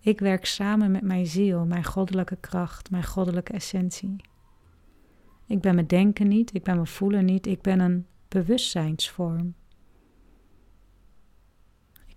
Ik 0.00 0.20
werk 0.20 0.46
samen 0.46 0.90
met 0.90 1.02
mijn 1.02 1.26
ziel, 1.26 1.64
mijn 1.64 1.84
goddelijke 1.84 2.36
kracht, 2.36 2.90
mijn 2.90 3.04
goddelijke 3.04 3.52
essentie. 3.52 4.16
Ik 5.46 5.60
ben 5.60 5.74
mijn 5.74 5.86
denken 5.86 6.28
niet, 6.28 6.54
ik 6.54 6.62
ben 6.62 6.74
mijn 6.74 6.86
voelen 6.86 7.24
niet, 7.24 7.46
ik 7.46 7.62
ben 7.62 7.80
een 7.80 8.06
bewustzijnsvorm 8.28 9.54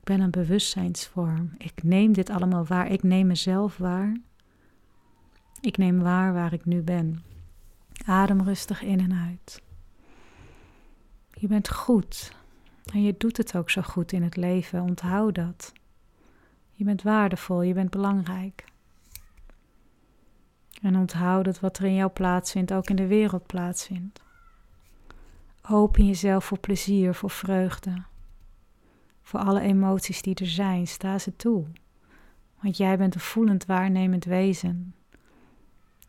ben 0.03 0.19
een 0.19 0.31
bewustzijnsvorm. 0.31 1.53
Ik 1.57 1.83
neem 1.83 2.13
dit 2.13 2.29
allemaal 2.29 2.65
waar. 2.65 2.91
Ik 2.91 3.03
neem 3.03 3.27
mezelf 3.27 3.77
waar. 3.77 4.17
Ik 5.61 5.77
neem 5.77 5.99
waar 5.99 6.33
waar 6.33 6.53
ik 6.53 6.65
nu 6.65 6.81
ben. 6.81 7.23
Adem 8.05 8.41
rustig 8.41 8.81
in 8.81 8.99
en 8.99 9.13
uit. 9.13 9.61
Je 11.33 11.47
bent 11.47 11.69
goed. 11.69 12.33
En 12.93 13.03
je 13.03 13.15
doet 13.17 13.37
het 13.37 13.55
ook 13.55 13.69
zo 13.69 13.81
goed 13.81 14.11
in 14.11 14.23
het 14.23 14.35
leven. 14.35 14.81
Onthoud 14.81 15.35
dat. 15.35 15.73
Je 16.71 16.83
bent 16.85 17.01
waardevol, 17.01 17.61
je 17.61 17.73
bent 17.73 17.89
belangrijk. 17.89 18.65
En 20.81 20.95
onthoud 20.95 21.45
dat 21.45 21.59
wat 21.59 21.77
er 21.77 21.85
in 21.85 21.95
jou 21.95 22.09
plaatsvindt 22.09 22.73
ook 22.73 22.89
in 22.89 22.95
de 22.95 23.07
wereld 23.07 23.45
plaatsvindt. 23.45 24.21
Open 25.69 26.05
jezelf 26.05 26.45
voor 26.45 26.59
plezier, 26.59 27.13
voor 27.13 27.29
vreugde, 27.29 28.03
voor 29.29 29.39
alle 29.39 29.61
emoties 29.61 30.21
die 30.21 30.35
er 30.35 30.47
zijn, 30.47 30.87
sta 30.87 31.19
ze 31.19 31.35
toe. 31.35 31.65
Want 32.61 32.77
jij 32.77 32.97
bent 32.97 33.15
een 33.15 33.21
voelend 33.21 33.65
waarnemend 33.65 34.25
wezen. 34.25 34.95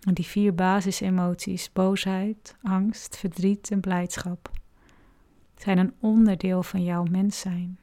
En 0.01 0.15
die 0.15 0.25
vier 0.27 0.55
basisemoties, 0.55 1.73
boosheid, 1.73 2.57
angst, 2.63 3.17
verdriet 3.17 3.71
en 3.71 3.81
blijdschap, 3.81 4.51
zijn 5.57 5.79
een 5.79 5.95
onderdeel 5.99 6.63
van 6.63 6.83
jouw 6.83 7.05
mens 7.05 7.41
zijn. 7.41 7.79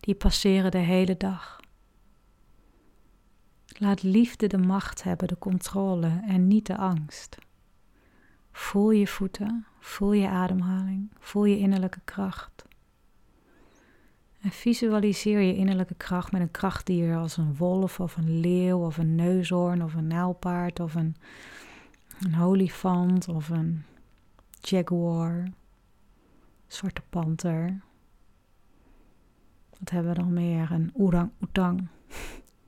Die 0.00 0.14
passeren 0.14 0.70
de 0.70 0.78
hele 0.78 1.16
dag. 1.16 1.60
Laat 3.66 4.02
liefde 4.02 4.46
de 4.46 4.58
macht 4.58 5.02
hebben, 5.02 5.28
de 5.28 5.38
controle 5.38 6.22
en 6.26 6.46
niet 6.46 6.66
de 6.66 6.76
angst. 6.76 7.38
Voel 8.52 8.90
je 8.90 9.06
voeten, 9.06 9.66
voel 9.80 10.12
je 10.12 10.28
ademhaling, 10.28 11.10
voel 11.18 11.44
je 11.44 11.58
innerlijke 11.58 12.00
kracht. 12.04 12.65
En 14.46 14.52
visualiseer 14.52 15.40
je 15.40 15.54
innerlijke 15.54 15.94
kracht 15.94 16.32
met 16.32 16.40
een 16.40 16.50
krachtdier 16.50 17.16
als 17.16 17.36
een 17.36 17.56
wolf 17.56 18.00
of 18.00 18.16
een 18.16 18.40
leeuw 18.40 18.84
of 18.84 18.98
een 18.98 19.14
neushoorn 19.14 19.82
of 19.82 19.94
een 19.94 20.06
nijlpaard 20.06 20.80
of 20.80 20.94
een, 20.94 21.16
een 22.20 22.40
olifant 22.40 23.28
of 23.28 23.48
een 23.48 23.84
jaguar, 24.60 25.48
zwarte 26.66 27.02
panter. 27.10 27.80
Wat 29.78 29.90
hebben 29.90 30.12
we 30.12 30.18
dan 30.18 30.32
meer? 30.32 30.70
Een 30.70 30.90
orang-oetang, 30.94 31.86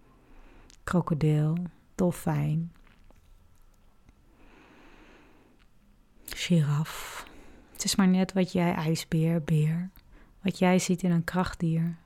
krokodil, 0.85 1.57
dolfijn, 1.95 2.73
giraf. 6.25 7.27
Het 7.73 7.85
is 7.85 7.97
maar 7.97 8.09
net 8.09 8.33
wat 8.33 8.53
jij 8.53 8.75
ijsbeer, 8.75 9.43
beer 9.43 9.91
wat 10.43 10.59
jij 10.59 10.79
ziet 10.79 11.03
in 11.03 11.11
een 11.11 11.25
krachtdier. 11.25 11.97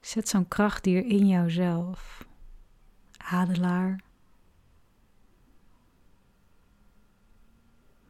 Zet 0.00 0.28
zo'n 0.28 0.48
krachtdier 0.48 1.04
in 1.04 1.26
jouzelf. 1.26 2.26
Adelaar. 3.16 4.00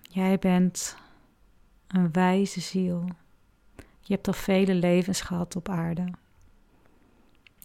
Jij 0.03 0.39
bent 0.39 0.97
een 1.87 2.13
wijze 2.13 2.61
ziel. 2.61 3.09
Je 4.01 4.15
hebt 4.15 4.27
al 4.27 4.33
vele 4.33 4.75
levens 4.75 5.21
gehad 5.21 5.57
op 5.57 5.69
aarde. 5.69 6.11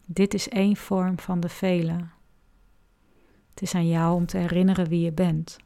Dit 0.06 0.34
is 0.34 0.50
één 0.50 0.76
vorm 0.76 1.20
van 1.20 1.40
de 1.40 1.50
vele. 1.50 2.08
Het 3.50 3.62
is 3.62 3.76
aan 3.76 3.88
jou 3.88 4.16
om 4.16 4.26
te 4.26 4.38
herinneren 4.38 4.88
wie 4.88 5.02
je 5.02 5.12
bent. 5.12 5.58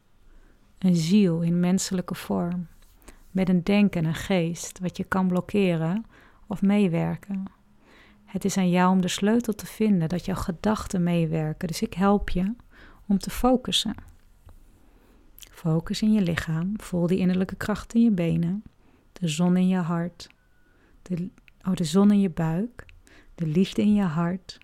Een 0.78 0.96
ziel 0.96 1.40
in 1.40 1.60
menselijke 1.60 2.14
vorm 2.14 2.66
met 3.30 3.48
een 3.48 3.64
denken 3.64 4.02
en 4.02 4.08
een 4.08 4.14
geest 4.14 4.78
wat 4.78 4.96
je 4.96 5.04
kan 5.04 5.28
blokkeren 5.28 6.04
of 6.46 6.62
meewerken. 6.62 7.44
Het 8.24 8.44
is 8.44 8.56
aan 8.56 8.70
jou 8.70 8.92
om 8.92 9.00
de 9.00 9.08
sleutel 9.08 9.54
te 9.54 9.66
vinden 9.66 10.08
dat 10.08 10.24
jouw 10.24 10.36
gedachten 10.36 11.02
meewerken. 11.02 11.68
Dus 11.68 11.82
ik 11.82 11.94
help 11.94 12.30
je 12.30 12.54
om 13.06 13.18
te 13.18 13.30
focussen. 13.30 13.94
Focus 15.50 16.02
in 16.02 16.12
je 16.12 16.20
lichaam. 16.20 16.72
Voel 16.76 17.06
die 17.06 17.18
innerlijke 17.18 17.56
kracht 17.56 17.94
in 17.94 18.02
je 18.02 18.10
benen. 18.10 18.62
De 19.12 19.28
zon 19.28 19.56
in 19.56 19.68
je 19.68 19.76
hart. 19.76 20.28
De, 21.02 21.30
oh, 21.62 21.74
de 21.74 21.84
zon 21.84 22.10
in 22.10 22.20
je 22.20 22.30
buik. 22.30 22.86
De 23.34 23.46
liefde 23.46 23.82
in 23.82 23.94
je 23.94 24.02
hart. 24.02 24.58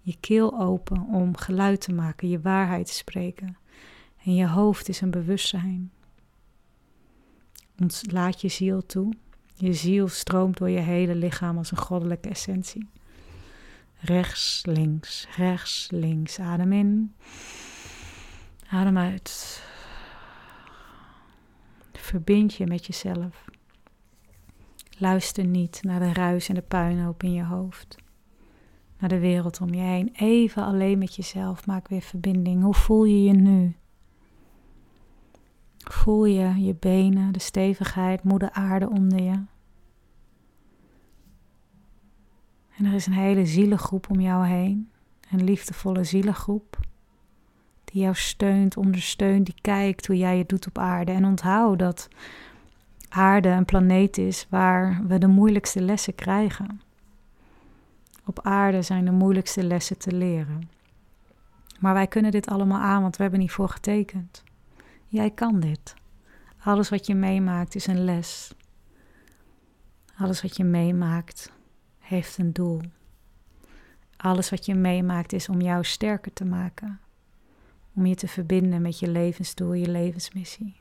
Je 0.00 0.16
keel 0.20 0.60
open 0.60 1.06
om 1.12 1.36
geluid 1.36 1.80
te 1.80 1.92
maken, 1.92 2.28
je 2.28 2.40
waarheid 2.40 2.86
te 2.86 2.94
spreken. 2.94 3.56
En 4.24 4.34
je 4.34 4.48
hoofd 4.48 4.88
is 4.88 5.00
een 5.00 5.10
bewustzijn. 5.10 5.92
Laat 8.10 8.40
je 8.40 8.48
ziel 8.48 8.86
toe. 8.86 9.12
Je 9.54 9.72
ziel 9.72 10.08
stroomt 10.08 10.56
door 10.56 10.70
je 10.70 10.78
hele 10.78 11.14
lichaam 11.14 11.58
als 11.58 11.70
een 11.70 11.76
goddelijke 11.76 12.28
essentie. 12.28 12.88
Rechts, 14.00 14.62
links, 14.66 15.26
rechts, 15.36 15.88
links. 15.90 16.38
Adem 16.38 16.72
in. 16.72 17.14
Adem 18.68 18.98
uit. 18.98 19.62
Verbind 21.92 22.54
je 22.54 22.66
met 22.66 22.86
jezelf. 22.86 23.44
Luister 24.98 25.44
niet 25.44 25.82
naar 25.82 26.00
de 26.00 26.12
ruis 26.12 26.48
en 26.48 26.54
de 26.54 26.62
puinhoop 26.62 27.22
in 27.22 27.32
je 27.32 27.44
hoofd. 27.44 27.96
Naar 28.98 29.08
de 29.08 29.18
wereld 29.18 29.60
om 29.60 29.74
je 29.74 29.82
heen. 29.82 30.12
Even 30.12 30.64
alleen 30.64 30.98
met 30.98 31.14
jezelf. 31.14 31.66
Maak 31.66 31.88
weer 31.88 32.02
verbinding. 32.02 32.62
Hoe 32.62 32.74
voel 32.74 33.04
je 33.04 33.22
je 33.22 33.32
nu? 33.32 33.76
Voel 35.90 36.24
je 36.24 36.64
je 36.64 36.74
benen, 36.74 37.32
de 37.32 37.38
stevigheid, 37.38 38.22
moeder 38.22 38.50
aarde 38.50 38.90
onder 38.90 39.22
je? 39.22 39.44
En 42.76 42.84
er 42.84 42.92
is 42.92 43.06
een 43.06 43.12
hele 43.12 43.46
zielengroep 43.46 44.10
om 44.10 44.20
jou 44.20 44.46
heen. 44.46 44.90
Een 45.30 45.44
liefdevolle 45.44 46.04
zielengroep. 46.04 46.78
Die 47.84 48.02
jou 48.02 48.14
steunt, 48.14 48.76
ondersteunt, 48.76 49.46
die 49.46 49.54
kijkt 49.60 50.06
hoe 50.06 50.16
jij 50.16 50.38
het 50.38 50.48
doet 50.48 50.66
op 50.66 50.78
aarde. 50.78 51.12
En 51.12 51.24
onthoud 51.24 51.78
dat 51.78 52.08
aarde 53.08 53.48
een 53.48 53.64
planeet 53.64 54.18
is 54.18 54.46
waar 54.50 55.02
we 55.06 55.18
de 55.18 55.26
moeilijkste 55.26 55.80
lessen 55.80 56.14
krijgen. 56.14 56.80
Op 58.24 58.40
aarde 58.42 58.82
zijn 58.82 59.04
de 59.04 59.10
moeilijkste 59.10 59.62
lessen 59.62 59.98
te 59.98 60.12
leren. 60.12 60.68
Maar 61.80 61.94
wij 61.94 62.06
kunnen 62.06 62.30
dit 62.30 62.48
allemaal 62.48 62.80
aan, 62.80 63.02
want 63.02 63.16
we 63.16 63.22
hebben 63.22 63.40
niet 63.40 63.52
voor 63.52 63.68
getekend. 63.68 64.44
Jij 65.06 65.30
kan 65.30 65.60
dit. 65.60 65.94
Alles 66.58 66.88
wat 66.88 67.06
je 67.06 67.14
meemaakt 67.14 67.74
is 67.74 67.86
een 67.86 68.04
les. 68.04 68.52
Alles 70.16 70.42
wat 70.42 70.56
je 70.56 70.64
meemaakt 70.64 71.52
heeft 71.98 72.38
een 72.38 72.52
doel. 72.52 72.80
Alles 74.16 74.50
wat 74.50 74.66
je 74.66 74.74
meemaakt 74.74 75.32
is 75.32 75.48
om 75.48 75.60
jou 75.60 75.84
sterker 75.84 76.32
te 76.32 76.44
maken. 76.44 77.00
Om 77.94 78.06
je 78.06 78.14
te 78.14 78.28
verbinden 78.28 78.82
met 78.82 78.98
je 78.98 79.08
levensdoel, 79.08 79.72
je 79.72 79.88
levensmissie. 79.88 80.80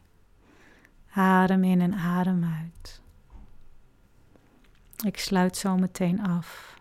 Adem 1.11 1.63
in 1.63 1.81
en 1.81 1.93
adem 1.93 2.43
uit. 2.43 3.01
Ik 5.05 5.17
sluit 5.17 5.57
zo 5.57 5.77
meteen 5.77 6.21
af. 6.21 6.79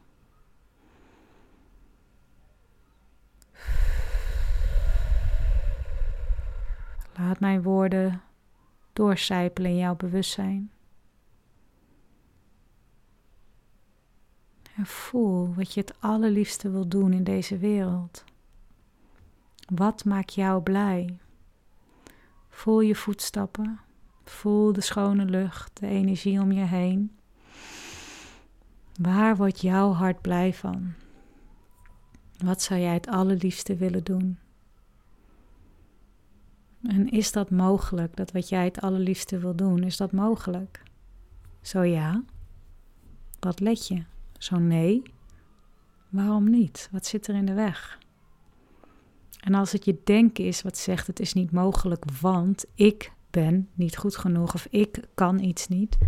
Laat 7.35 7.43
mijn 7.43 7.62
woorden 7.62 8.22
doorcijpelen 8.93 9.70
in 9.70 9.76
jouw 9.76 9.97
bewustzijn. 9.97 10.70
En 14.76 14.87
voel 14.87 15.55
wat 15.55 15.74
je 15.74 15.80
het 15.80 16.01
allerliefste 16.01 16.70
wil 16.70 16.89
doen 16.89 17.12
in 17.12 17.24
deze 17.24 17.59
wereld. 17.59 18.24
Wat 19.74 20.05
maakt 20.05 20.35
jou 20.35 20.62
blij? 20.62 21.18
Voel 22.49 22.80
je 22.80 22.95
voetstappen. 22.95 23.80
Voel 24.24 24.72
de 24.72 24.80
schone 24.80 25.24
lucht, 25.24 25.70
de 25.80 25.87
energie 25.87 26.41
om 26.41 26.53
je 26.53 26.64
heen. 26.64 27.16
Waar 29.01 29.37
wordt 29.37 29.61
jouw 29.61 29.93
hart 29.93 30.20
blij 30.20 30.55
van? 30.55 30.93
Wat 32.45 32.62
zou 32.62 32.80
jij 32.80 32.95
het 32.95 33.09
allerliefste 33.09 33.76
willen 33.76 34.05
doen? 34.05 34.39
En 36.87 37.11
is 37.11 37.32
dat 37.32 37.51
mogelijk, 37.51 38.16
dat 38.16 38.32
wat 38.32 38.49
jij 38.49 38.64
het 38.64 38.80
allerliefste 38.80 39.39
wil 39.39 39.57
doen, 39.57 39.82
is 39.82 39.97
dat 39.97 40.12
mogelijk? 40.12 40.82
Zo 41.61 41.82
ja. 41.82 42.22
Wat 43.41 43.61
let 43.61 43.87
je? 43.87 44.05
Zo 44.39 44.59
nee. 44.59 45.03
Waarom 46.09 46.51
niet? 46.51 46.89
Wat 46.93 47.07
zit 47.07 47.26
er 47.26 47.35
in 47.35 47.45
de 47.45 47.53
weg? 47.55 47.99
En 49.41 49.55
als 49.55 49.72
het 49.72 49.85
je 49.85 50.01
denken 50.05 50.45
is 50.45 50.62
wat 50.62 50.78
zegt 50.78 51.07
het 51.07 51.20
is 51.20 51.32
niet 51.32 51.51
mogelijk, 51.51 52.05
want 52.20 52.64
ik 52.74 53.12
ben 53.30 53.68
niet 53.74 53.97
goed 53.97 54.16
genoeg 54.16 54.55
of 54.55 54.66
ik 54.70 55.01
kan 55.14 55.39
iets 55.39 55.68
niet, 55.68 55.99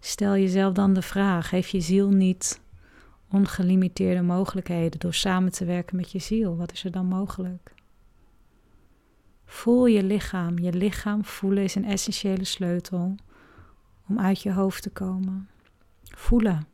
stel 0.00 0.32
jezelf 0.32 0.74
dan 0.74 0.92
de 0.92 1.02
vraag: 1.02 1.50
heeft 1.50 1.70
je 1.70 1.80
ziel 1.80 2.10
niet 2.10 2.60
ongelimiteerde 3.30 4.22
mogelijkheden 4.22 5.00
door 5.00 5.14
samen 5.14 5.52
te 5.52 5.64
werken 5.64 5.96
met 5.96 6.12
je 6.12 6.18
ziel? 6.18 6.56
Wat 6.56 6.72
is 6.72 6.84
er 6.84 6.90
dan 6.90 7.06
mogelijk? 7.06 7.74
Voel 9.50 9.86
je 9.86 10.02
lichaam. 10.02 10.58
Je 10.58 10.72
lichaam 10.72 11.24
voelen 11.24 11.64
is 11.64 11.74
een 11.74 11.84
essentiële 11.84 12.44
sleutel 12.44 13.14
om 14.08 14.18
uit 14.18 14.42
je 14.42 14.52
hoofd 14.52 14.82
te 14.82 14.90
komen. 14.90 15.48
Voelen 16.02 16.68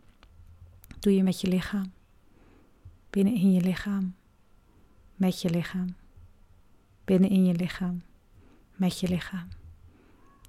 doe 0.99 1.15
je 1.15 1.23
met 1.23 1.41
je 1.41 1.49
lichaam. 1.49 1.93
Binnenin 3.11 3.53
je 3.53 3.61
lichaam. 3.61 4.15
Met 5.15 5.41
je 5.41 5.51
lichaam. 5.51 5.97
Binnenin 7.05 7.45
je 7.45 7.55
lichaam. 7.55 8.03
Met 8.75 9.01
je 9.01 9.09
lichaam. 9.09 9.49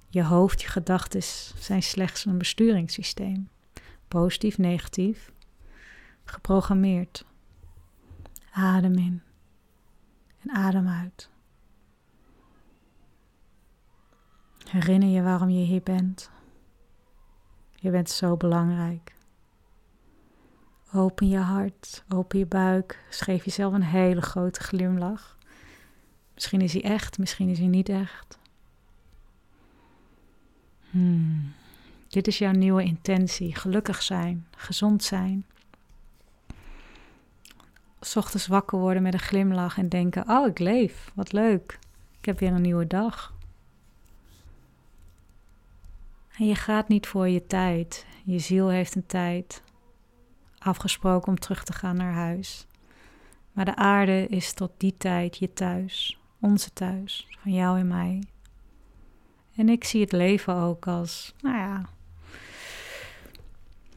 Je 0.08 0.24
hoofd, 0.24 0.62
je 0.62 0.68
gedachten 0.68 1.22
zijn 1.58 1.82
slechts 1.82 2.24
een 2.24 2.38
besturingssysteem. 2.38 3.48
Positief, 4.08 4.58
negatief. 4.58 5.32
Geprogrammeerd. 6.24 7.24
Adem 8.52 8.98
in. 8.98 9.22
En 10.42 10.50
adem 10.50 10.88
uit. 10.88 11.30
Herinner 14.70 15.08
je 15.08 15.22
waarom 15.22 15.48
je 15.48 15.64
hier 15.64 15.82
bent. 15.82 16.30
Je 17.74 17.90
bent 17.90 18.10
zo 18.10 18.36
belangrijk. 18.36 19.14
Open 20.92 21.28
je 21.28 21.38
hart, 21.38 22.04
open 22.08 22.38
je 22.38 22.46
buik. 22.46 23.04
Schreef 23.10 23.44
jezelf 23.44 23.72
een 23.72 23.82
hele 23.82 24.20
grote 24.20 24.60
glimlach. 24.60 25.38
Misschien 26.34 26.60
is 26.60 26.72
hij 26.72 26.82
echt, 26.82 27.18
misschien 27.18 27.48
is 27.48 27.58
hij 27.58 27.66
niet 27.66 27.88
echt. 27.88 28.38
Hmm. 30.90 31.52
Dit 32.08 32.26
is 32.26 32.38
jouw 32.38 32.52
nieuwe 32.52 32.82
intentie. 32.82 33.54
Gelukkig 33.54 34.02
zijn, 34.02 34.46
gezond 34.50 35.04
zijn. 35.04 35.46
Ochtends 38.14 38.46
wakker 38.46 38.78
worden 38.78 39.02
met 39.02 39.12
een 39.12 39.20
glimlach 39.20 39.78
en 39.78 39.88
denken: 39.88 40.28
Oh, 40.28 40.46
ik 40.46 40.58
leef, 40.58 41.10
wat 41.14 41.32
leuk. 41.32 41.78
Ik 42.18 42.24
heb 42.24 42.38
weer 42.38 42.52
een 42.52 42.62
nieuwe 42.62 42.86
dag. 42.86 43.35
En 46.38 46.46
je 46.46 46.54
gaat 46.54 46.88
niet 46.88 47.06
voor 47.06 47.28
je 47.28 47.46
tijd. 47.46 48.06
Je 48.24 48.38
ziel 48.38 48.68
heeft 48.68 48.94
een 48.94 49.06
tijd 49.06 49.62
afgesproken 50.58 51.28
om 51.28 51.38
terug 51.38 51.64
te 51.64 51.72
gaan 51.72 51.96
naar 51.96 52.12
huis. 52.12 52.66
Maar 53.52 53.64
de 53.64 53.76
aarde 53.76 54.26
is 54.26 54.52
tot 54.52 54.70
die 54.76 54.94
tijd 54.98 55.36
je 55.36 55.52
thuis, 55.52 56.20
onze 56.40 56.72
thuis, 56.72 57.26
van 57.42 57.52
jou 57.52 57.78
en 57.78 57.88
mij. 57.88 58.22
En 59.54 59.68
ik 59.68 59.84
zie 59.84 60.00
het 60.00 60.12
leven 60.12 60.54
ook 60.54 60.86
als, 60.86 61.34
nou 61.40 61.56
ja, 61.56 61.88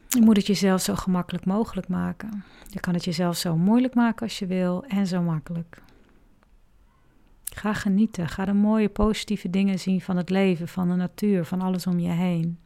je 0.08 0.20
moet 0.20 0.36
het 0.36 0.46
jezelf 0.46 0.80
zo 0.80 0.94
gemakkelijk 0.94 1.44
mogelijk 1.44 1.88
maken. 1.88 2.44
Je 2.66 2.80
kan 2.80 2.94
het 2.94 3.04
jezelf 3.04 3.36
zo 3.36 3.56
moeilijk 3.56 3.94
maken 3.94 4.22
als 4.22 4.38
je 4.38 4.46
wil 4.46 4.84
en 4.84 5.06
zo 5.06 5.22
makkelijk. 5.22 5.82
Ga 7.54 7.74
genieten. 7.74 8.28
Ga 8.28 8.44
de 8.44 8.52
mooie 8.52 8.88
positieve 8.88 9.50
dingen 9.50 9.78
zien 9.78 10.00
van 10.00 10.16
het 10.16 10.30
leven, 10.30 10.68
van 10.68 10.88
de 10.88 10.94
natuur, 10.94 11.44
van 11.44 11.60
alles 11.60 11.86
om 11.86 11.98
je 11.98 12.10
heen. 12.10 12.58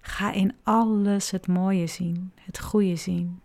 Ga 0.00 0.32
in 0.32 0.54
alles 0.62 1.30
het 1.30 1.46
mooie 1.46 1.86
zien, 1.86 2.32
het 2.40 2.60
goede 2.60 2.96
zien. 2.96 3.40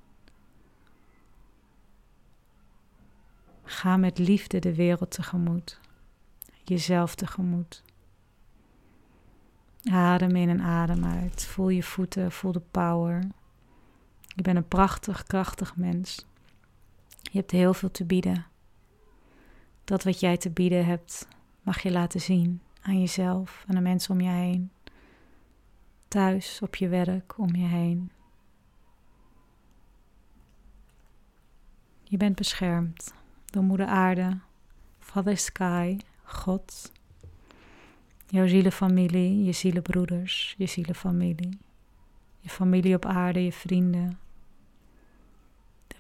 Ga 3.64 3.98
met 3.98 4.18
liefde 4.18 4.60
de 4.60 4.76
wereld 4.76 5.12
tegemoet, 5.12 5.80
jezelf 6.64 7.16
tegemoet. 7.16 7.84
Adem 9.92 10.36
in 10.36 10.50
en 10.50 10.62
adem 10.62 11.06
uit. 11.06 11.46
Voel 11.46 11.70
je 11.70 11.84
voeten, 11.84 12.32
voel 12.32 12.52
de 12.52 12.62
power. 12.72 13.24
Je 14.36 14.42
bent 14.42 14.58
een 14.58 14.68
prachtig, 14.68 15.24
krachtig 15.24 15.76
mens. 15.76 16.26
Je 17.22 17.38
hebt 17.38 17.52
heel 17.52 17.74
veel 17.74 17.92
te 17.92 18.06
bieden. 18.06 18.46
Dat 19.88 20.04
wat 20.04 20.20
jij 20.20 20.38
te 20.38 20.50
bieden 20.50 20.86
hebt, 20.86 21.28
mag 21.62 21.82
je 21.82 21.92
laten 21.92 22.22
zien 22.22 22.62
aan 22.82 23.00
jezelf, 23.00 23.64
en 23.68 23.76
de 23.76 23.82
mensen 23.82 24.14
om 24.14 24.22
je 24.22 24.30
heen. 24.30 24.72
Thuis, 26.08 26.60
op 26.62 26.76
je 26.76 26.88
werk, 26.88 27.38
om 27.38 27.56
je 27.56 27.66
heen. 27.66 28.12
Je 32.04 32.18
bent 32.18 32.36
beschermd 32.36 33.14
door 33.46 33.64
Moeder 33.64 33.86
Aarde, 33.86 34.38
Father 35.00 35.38
Sky, 35.38 35.98
God, 36.24 36.92
jouw 38.26 38.48
zielenfamilie, 38.48 39.44
je 39.44 39.52
zielenbroeders, 39.52 40.56
je 40.58 40.66
zielenfamilie, 40.66 41.58
je 42.40 42.50
familie 42.50 42.96
op 42.96 43.06
aarde, 43.06 43.44
je 43.44 43.54
vrienden, 43.54 44.10
de 44.10 44.27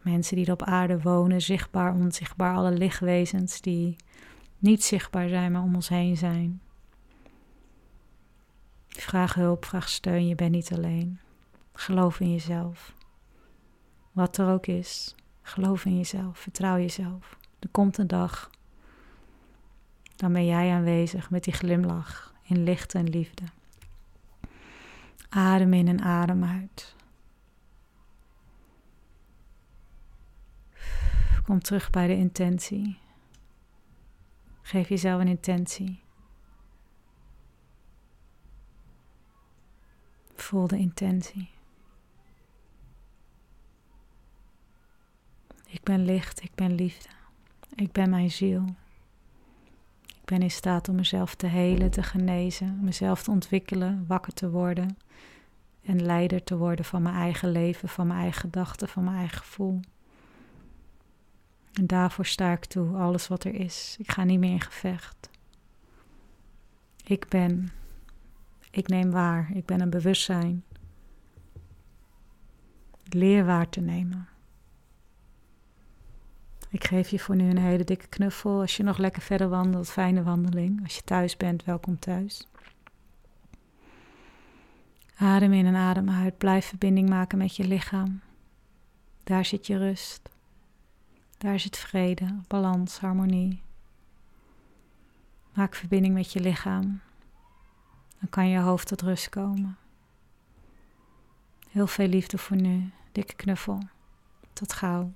mensen 0.09 0.35
die 0.35 0.45
er 0.45 0.51
op 0.51 0.63
aarde 0.63 1.01
wonen, 1.01 1.41
zichtbaar, 1.41 1.93
onzichtbaar, 1.93 2.55
alle 2.55 2.71
lichtwezens 2.71 3.61
die 3.61 3.95
niet 4.57 4.83
zichtbaar 4.83 5.29
zijn, 5.29 5.51
maar 5.51 5.61
om 5.61 5.75
ons 5.75 5.89
heen 5.89 6.17
zijn. 6.17 6.61
Vraag 8.87 9.33
hulp, 9.33 9.65
vraag 9.65 9.89
steun, 9.89 10.27
je 10.27 10.35
bent 10.35 10.51
niet 10.51 10.73
alleen. 10.73 11.19
Geloof 11.73 12.19
in 12.19 12.31
jezelf. 12.31 12.93
Wat 14.11 14.37
er 14.37 14.49
ook 14.49 14.67
is, 14.67 15.15
geloof 15.41 15.85
in 15.85 15.97
jezelf, 15.97 16.39
vertrouw 16.39 16.77
jezelf. 16.77 17.37
Er 17.59 17.69
komt 17.71 17.97
een 17.97 18.07
dag, 18.07 18.49
dan 20.15 20.33
ben 20.33 20.45
jij 20.45 20.71
aanwezig 20.71 21.29
met 21.29 21.43
die 21.43 21.53
glimlach 21.53 22.33
in 22.43 22.63
licht 22.63 22.95
en 22.95 23.09
liefde. 23.09 23.43
Adem 25.29 25.73
in 25.73 25.87
en 25.87 26.01
adem 26.01 26.43
uit. 26.43 26.95
Kom 31.47 31.59
terug 31.61 31.89
bij 31.89 32.07
de 32.07 32.15
intentie. 32.15 32.97
Geef 34.61 34.89
jezelf 34.89 35.21
een 35.21 35.27
intentie. 35.27 35.99
Voel 40.35 40.67
de 40.67 40.77
intentie. 40.77 41.49
Ik 45.67 45.83
ben 45.83 46.05
licht, 46.05 46.43
ik 46.43 46.55
ben 46.55 46.75
liefde. 46.75 47.09
Ik 47.75 47.91
ben 47.91 48.09
mijn 48.09 48.31
ziel. 48.31 48.65
Ik 50.05 50.25
ben 50.25 50.41
in 50.41 50.51
staat 50.51 50.89
om 50.89 50.95
mezelf 50.95 51.35
te 51.35 51.47
helen, 51.47 51.91
te 51.91 52.03
genezen, 52.03 52.83
mezelf 52.83 53.23
te 53.23 53.31
ontwikkelen, 53.31 54.05
wakker 54.07 54.33
te 54.33 54.49
worden 54.49 54.97
en 55.81 56.05
leider 56.05 56.43
te 56.43 56.57
worden 56.57 56.85
van 56.85 57.01
mijn 57.01 57.15
eigen 57.15 57.51
leven, 57.51 57.89
van 57.89 58.07
mijn 58.07 58.19
eigen 58.19 58.41
gedachten, 58.41 58.87
van 58.87 59.03
mijn 59.03 59.17
eigen 59.17 59.37
gevoel. 59.37 59.79
En 61.77 61.87
daarvoor 61.87 62.25
sta 62.25 62.51
ik 62.51 62.65
toe, 62.65 62.97
alles 62.97 63.27
wat 63.27 63.43
er 63.43 63.53
is. 63.53 63.95
Ik 63.99 64.11
ga 64.11 64.23
niet 64.23 64.39
meer 64.39 64.51
in 64.51 64.61
gevecht. 64.61 65.29
Ik 67.03 67.27
ben 67.27 67.71
ik 68.77 68.87
neem 68.87 69.11
waar. 69.11 69.49
Ik 69.53 69.65
ben 69.65 69.81
een 69.81 69.89
bewustzijn. 69.89 70.63
Leer 73.03 73.45
waar 73.45 73.69
te 73.69 73.79
nemen. 73.79 74.27
Ik 76.69 76.83
geef 76.83 77.09
je 77.09 77.19
voor 77.19 77.35
nu 77.35 77.49
een 77.49 77.57
hele 77.57 77.83
dikke 77.83 78.07
knuffel. 78.07 78.59
Als 78.59 78.77
je 78.77 78.83
nog 78.83 78.97
lekker 78.97 79.21
verder 79.21 79.49
wandelt, 79.49 79.89
fijne 79.89 80.23
wandeling. 80.23 80.83
Als 80.83 80.95
je 80.95 81.01
thuis 81.03 81.37
bent, 81.37 81.63
welkom 81.63 81.99
thuis. 81.99 82.47
Adem 85.15 85.53
in 85.53 85.65
en 85.65 85.75
adem 85.75 86.09
uit. 86.09 86.37
Blijf 86.37 86.65
verbinding 86.65 87.09
maken 87.09 87.37
met 87.37 87.55
je 87.55 87.67
lichaam. 87.67 88.21
Daar 89.23 89.45
zit 89.45 89.67
je 89.67 89.77
rust. 89.77 90.29
Daar 91.37 91.59
zit 91.59 91.77
vrede, 91.77 92.39
balans, 92.47 92.99
harmonie. 92.99 93.61
Maak 95.53 95.75
verbinding 95.75 96.13
met 96.13 96.31
je 96.31 96.39
lichaam. 96.39 97.01
Dan 98.19 98.29
kan 98.29 98.47
je 98.47 98.59
hoofd 98.59 98.87
tot 98.87 99.01
rust 99.01 99.29
komen. 99.29 99.77
Heel 101.69 101.87
veel 101.87 102.07
liefde 102.07 102.37
voor 102.37 102.57
nu. 102.57 102.91
Dikke 103.11 103.33
knuffel. 103.35 103.79
Tot 104.53 104.73
gauw. 104.73 105.11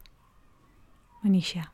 Manisha. 1.21 1.71